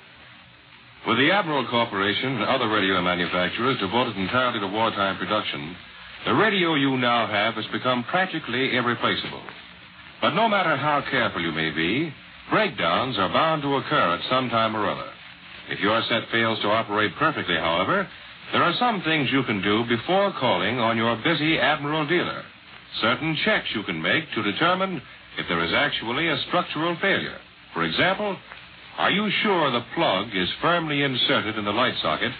With 1.09 1.17
the 1.17 1.31
Admiral 1.33 1.67
Corporation 1.69 2.37
and 2.37 2.45
other 2.45 2.69
radio 2.69 3.01
manufacturers 3.01 3.79
devoted 3.81 4.17
entirely 4.17 4.61
to 4.61 4.67
wartime 4.67 5.17
production, 5.17 5.75
the 6.27 6.35
radio 6.35 6.75
you 6.75 6.99
now 6.99 7.27
have 7.27 7.55
has 7.55 7.65
become 7.73 8.05
practically 8.05 8.77
irreplaceable. 8.77 9.43
But 10.21 10.35
no 10.35 10.47
matter 10.47 10.77
how 10.77 11.03
careful 11.11 11.41
you 11.41 11.53
may 11.53 11.71
be, 11.71 12.13
breakdowns 12.51 13.19
are 13.19 13.33
bound 13.33 13.63
to 13.63 13.77
occur 13.77 14.15
at 14.15 14.29
some 14.29 14.51
time 14.51 14.77
or 14.77 14.91
other. 14.91 15.11
If 15.71 15.81
your 15.81 16.03
set 16.03 16.29
fails 16.31 16.61
to 16.61 16.69
operate 16.69 17.13
perfectly, 17.19 17.57
however, 17.57 18.07
there 18.53 18.63
are 18.63 18.75
some 18.79 19.01
things 19.01 19.31
you 19.33 19.43
can 19.45 19.63
do 19.63 19.85
before 19.89 20.35
calling 20.39 20.79
on 20.79 20.99
your 20.99 21.17
busy 21.25 21.59
Admiral 21.59 22.07
dealer. 22.07 22.43
Certain 23.01 23.37
checks 23.45 23.69
you 23.75 23.85
can 23.85 24.03
make 24.03 24.25
to 24.35 24.43
determine 24.43 25.01
if 25.39 25.49
there 25.49 25.65
is 25.65 25.73
actually 25.73 26.29
a 26.29 26.37
structural 26.49 26.95
failure. 27.01 27.39
For 27.73 27.85
example, 27.85 28.37
are 29.01 29.11
you 29.11 29.31
sure 29.43 29.71
the 29.71 29.87
plug 29.95 30.29
is 30.37 30.49
firmly 30.61 31.03
inserted 31.03 31.57
in 31.57 31.65
the 31.65 31.73
light 31.73 31.95
socket 32.03 32.33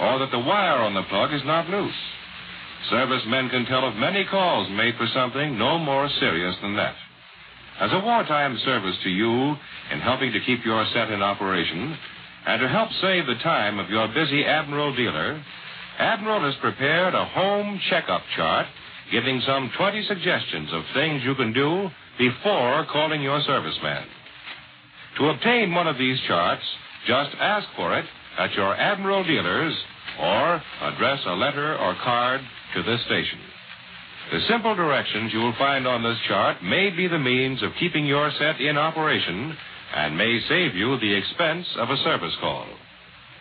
or 0.00 0.18
that 0.18 0.32
the 0.32 0.40
wire 0.40 0.82
on 0.82 0.92
the 0.92 1.04
plug 1.04 1.32
is 1.32 1.42
not 1.44 1.70
loose? 1.70 1.94
Servicemen 2.90 3.48
can 3.48 3.64
tell 3.66 3.86
of 3.86 3.94
many 3.94 4.24
calls 4.24 4.68
made 4.72 4.96
for 4.96 5.06
something 5.14 5.56
no 5.56 5.78
more 5.78 6.10
serious 6.18 6.56
than 6.62 6.74
that. 6.74 6.96
As 7.78 7.92
a 7.92 8.04
wartime 8.04 8.58
service 8.64 8.96
to 9.04 9.08
you 9.08 9.54
in 9.92 10.00
helping 10.00 10.32
to 10.32 10.40
keep 10.40 10.64
your 10.64 10.84
set 10.92 11.12
in 11.12 11.22
operation, 11.22 11.96
and 12.44 12.60
to 12.60 12.68
help 12.68 12.90
save 13.00 13.26
the 13.26 13.38
time 13.44 13.78
of 13.78 13.88
your 13.88 14.08
busy 14.08 14.44
Admiral 14.44 14.94
dealer, 14.96 15.40
Admiral 15.98 16.42
has 16.42 16.60
prepared 16.60 17.14
a 17.14 17.24
home 17.26 17.78
checkup 17.88 18.22
chart 18.34 18.66
giving 19.12 19.40
some 19.46 19.70
20 19.78 20.02
suggestions 20.08 20.70
of 20.72 20.82
things 20.92 21.22
you 21.24 21.36
can 21.36 21.52
do 21.52 21.88
before 22.18 22.84
calling 22.90 23.22
your 23.22 23.40
serviceman. 23.42 24.06
To 25.18 25.28
obtain 25.28 25.74
one 25.74 25.86
of 25.86 25.98
these 25.98 26.18
charts, 26.26 26.62
just 27.06 27.30
ask 27.40 27.66
for 27.76 27.98
it 27.98 28.04
at 28.38 28.52
your 28.54 28.74
Admiral 28.74 29.24
dealers 29.24 29.74
or 30.20 30.62
address 30.82 31.20
a 31.26 31.34
letter 31.34 31.76
or 31.78 31.94
card 32.02 32.40
to 32.74 32.82
this 32.82 33.00
station. 33.06 33.38
The 34.32 34.40
simple 34.48 34.74
directions 34.76 35.32
you 35.32 35.40
will 35.40 35.54
find 35.58 35.86
on 35.86 36.02
this 36.02 36.18
chart 36.28 36.62
may 36.62 36.90
be 36.90 37.08
the 37.08 37.18
means 37.18 37.62
of 37.62 37.72
keeping 37.80 38.06
your 38.06 38.30
set 38.38 38.60
in 38.60 38.78
operation 38.78 39.56
and 39.96 40.16
may 40.16 40.40
save 40.48 40.76
you 40.76 40.98
the 40.98 41.14
expense 41.14 41.66
of 41.76 41.90
a 41.90 41.96
service 42.04 42.34
call. 42.40 42.66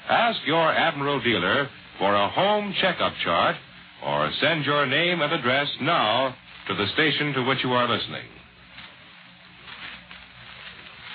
Ask 0.10 0.39
your 0.47 0.73
Admiral 0.73 1.21
dealer 1.21 1.69
for 1.99 2.15
a 2.15 2.29
home 2.29 2.73
checkup 2.82 3.13
chart 3.23 3.55
or 4.03 4.32
send 4.41 4.65
your 4.65 4.88
name 4.88 5.21
and 5.21 5.32
address 5.32 5.67
now 5.82 6.36
to 6.67 6.75
the 6.75 6.88
station 6.93 7.34
to 7.34 7.43
which 7.43 7.63
you 7.63 7.71
are 7.71 7.88
listening. 7.88 8.38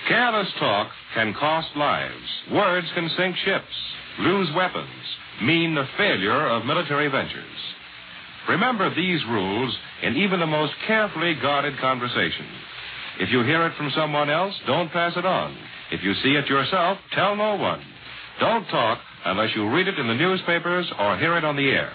Careless 0.09 0.53
talk 0.59 0.90
can 1.14 1.33
cost 1.35 1.69
lives. 1.77 2.29
Words 2.53 2.87
can 2.95 3.09
sink 3.17 3.37
ships. 3.45 3.64
lose 4.21 4.49
weapons, 4.55 4.88
mean 5.43 5.75
the 5.75 5.88
failure 5.97 6.47
of 6.47 6.64
military 6.64 7.09
ventures. 7.09 7.45
Remember 8.49 8.95
these 8.95 9.25
rules 9.29 9.77
in 10.03 10.17
even 10.17 10.38
the 10.40 10.47
most 10.47 10.73
carefully 10.87 11.35
guarded 11.40 11.79
conversation. 11.79 12.47
If 13.19 13.31
you 13.31 13.43
hear 13.43 13.67
it 13.67 13.77
from 13.77 13.90
someone 13.97 14.29
else, 14.31 14.55
don't 14.67 14.93
pass 14.93 15.14
it 15.17 15.25
on. 15.25 15.57
If 15.90 16.03
you 16.03 16.14
see 16.23 16.35
it 16.35 16.47
yourself, 16.49 16.99
tell 17.12 17.35
no 17.35 17.57
one. 17.57 17.83
Don't 18.40 18.67
talk 18.67 18.99
unless 19.25 19.55
you 19.57 19.69
read 19.71 19.88
it 19.88 19.99
in 19.99 20.07
the 20.07 20.14
newspapers 20.14 20.93
or 20.99 21.17
hear 21.17 21.37
it 21.37 21.45
on 21.45 21.57
the 21.57 21.71
air. 21.71 21.93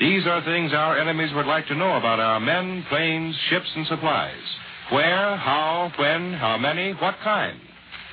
These 0.00 0.26
are 0.26 0.44
things 0.44 0.72
our 0.74 0.98
enemies 0.98 1.30
would 1.34 1.46
like 1.46 1.66
to 1.68 1.74
know 1.74 1.96
about 1.96 2.20
our 2.20 2.40
men, 2.40 2.84
planes, 2.88 3.36
ships, 3.48 3.70
and 3.76 3.86
supplies. 3.86 4.42
Where, 4.92 5.36
how, 5.36 5.90
when, 5.98 6.32
how 6.34 6.58
many, 6.58 6.92
what 6.92 7.16
kind. 7.24 7.58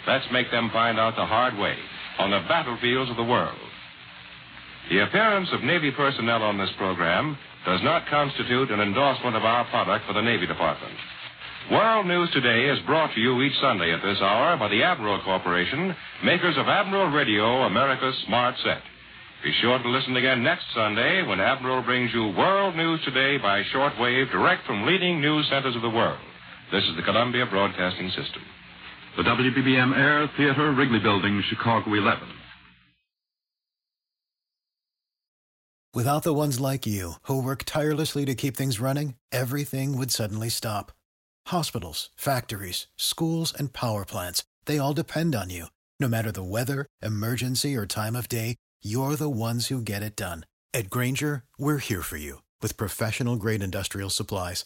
Let's 0.07 0.25
make 0.31 0.49
them 0.51 0.69
find 0.73 0.99
out 0.99 1.15
the 1.15 1.25
hard 1.25 1.57
way 1.57 1.75
on 2.19 2.31
the 2.31 2.43
battlefields 2.47 3.11
of 3.11 3.17
the 3.17 3.23
world. 3.23 3.57
The 4.89 5.03
appearance 5.03 5.49
of 5.53 5.63
Navy 5.63 5.91
personnel 5.91 6.43
on 6.43 6.57
this 6.57 6.71
program 6.77 7.37
does 7.65 7.79
not 7.83 8.07
constitute 8.07 8.71
an 8.71 8.81
endorsement 8.81 9.35
of 9.35 9.43
our 9.43 9.65
product 9.65 10.05
for 10.05 10.13
the 10.13 10.21
Navy 10.21 10.45
Department. 10.45 10.93
World 11.71 12.07
News 12.07 12.29
Today 12.33 12.67
is 12.69 12.85
brought 12.85 13.13
to 13.13 13.21
you 13.21 13.41
each 13.41 13.57
Sunday 13.61 13.93
at 13.93 14.01
this 14.01 14.19
hour 14.19 14.57
by 14.57 14.67
the 14.67 14.83
Admiral 14.83 15.21
Corporation, 15.23 15.95
makers 16.23 16.57
of 16.57 16.67
Admiral 16.67 17.11
Radio, 17.11 17.63
America's 17.63 18.21
smart 18.25 18.55
set. 18.63 18.81
Be 19.43 19.53
sure 19.61 19.77
to 19.77 19.89
listen 19.89 20.17
again 20.17 20.43
next 20.43 20.65
Sunday 20.75 21.25
when 21.25 21.39
Admiral 21.39 21.81
brings 21.83 22.13
you 22.13 22.33
World 22.37 22.75
News 22.75 22.99
Today 23.05 23.37
by 23.37 23.63
shortwave 23.73 24.31
direct 24.31 24.65
from 24.65 24.85
leading 24.85 25.21
news 25.21 25.47
centers 25.49 25.75
of 25.75 25.81
the 25.81 25.89
world. 25.89 26.19
This 26.73 26.85
is 26.85 26.95
the 26.95 27.03
Columbia 27.03 27.45
Broadcasting 27.45 28.09
System. 28.09 28.41
The 29.15 29.21
WBBM 29.21 29.95
Air 29.95 30.27
Theater, 30.35 30.71
Wrigley 30.71 30.97
Building, 30.97 31.43
Chicago 31.47 31.93
11. 31.93 32.27
Without 35.93 36.23
the 36.23 36.33
ones 36.33 36.59
like 36.59 36.87
you, 36.87 37.13
who 37.27 37.43
work 37.43 37.61
tirelessly 37.63 38.25
to 38.25 38.33
keep 38.33 38.57
things 38.57 38.79
running, 38.79 39.13
everything 39.31 39.95
would 39.99 40.09
suddenly 40.09 40.49
stop. 40.49 40.91
Hospitals, 41.45 42.09
factories, 42.15 42.87
schools, 42.97 43.53
and 43.55 43.71
power 43.71 44.03
plants, 44.03 44.43
they 44.65 44.79
all 44.79 44.93
depend 44.93 45.35
on 45.35 45.51
you. 45.51 45.67
No 45.99 46.07
matter 46.07 46.31
the 46.31 46.41
weather, 46.41 46.87
emergency, 47.03 47.75
or 47.75 47.85
time 47.85 48.15
of 48.15 48.27
day, 48.27 48.55
you're 48.81 49.15
the 49.15 49.29
ones 49.29 49.67
who 49.67 49.79
get 49.79 50.01
it 50.01 50.15
done. 50.15 50.47
At 50.73 50.89
Grainger, 50.89 51.43
we're 51.59 51.77
here 51.77 52.01
for 52.01 52.17
you 52.17 52.41
with 52.63 52.77
professional 52.77 53.35
grade 53.35 53.61
industrial 53.61 54.09
supplies. 54.09 54.65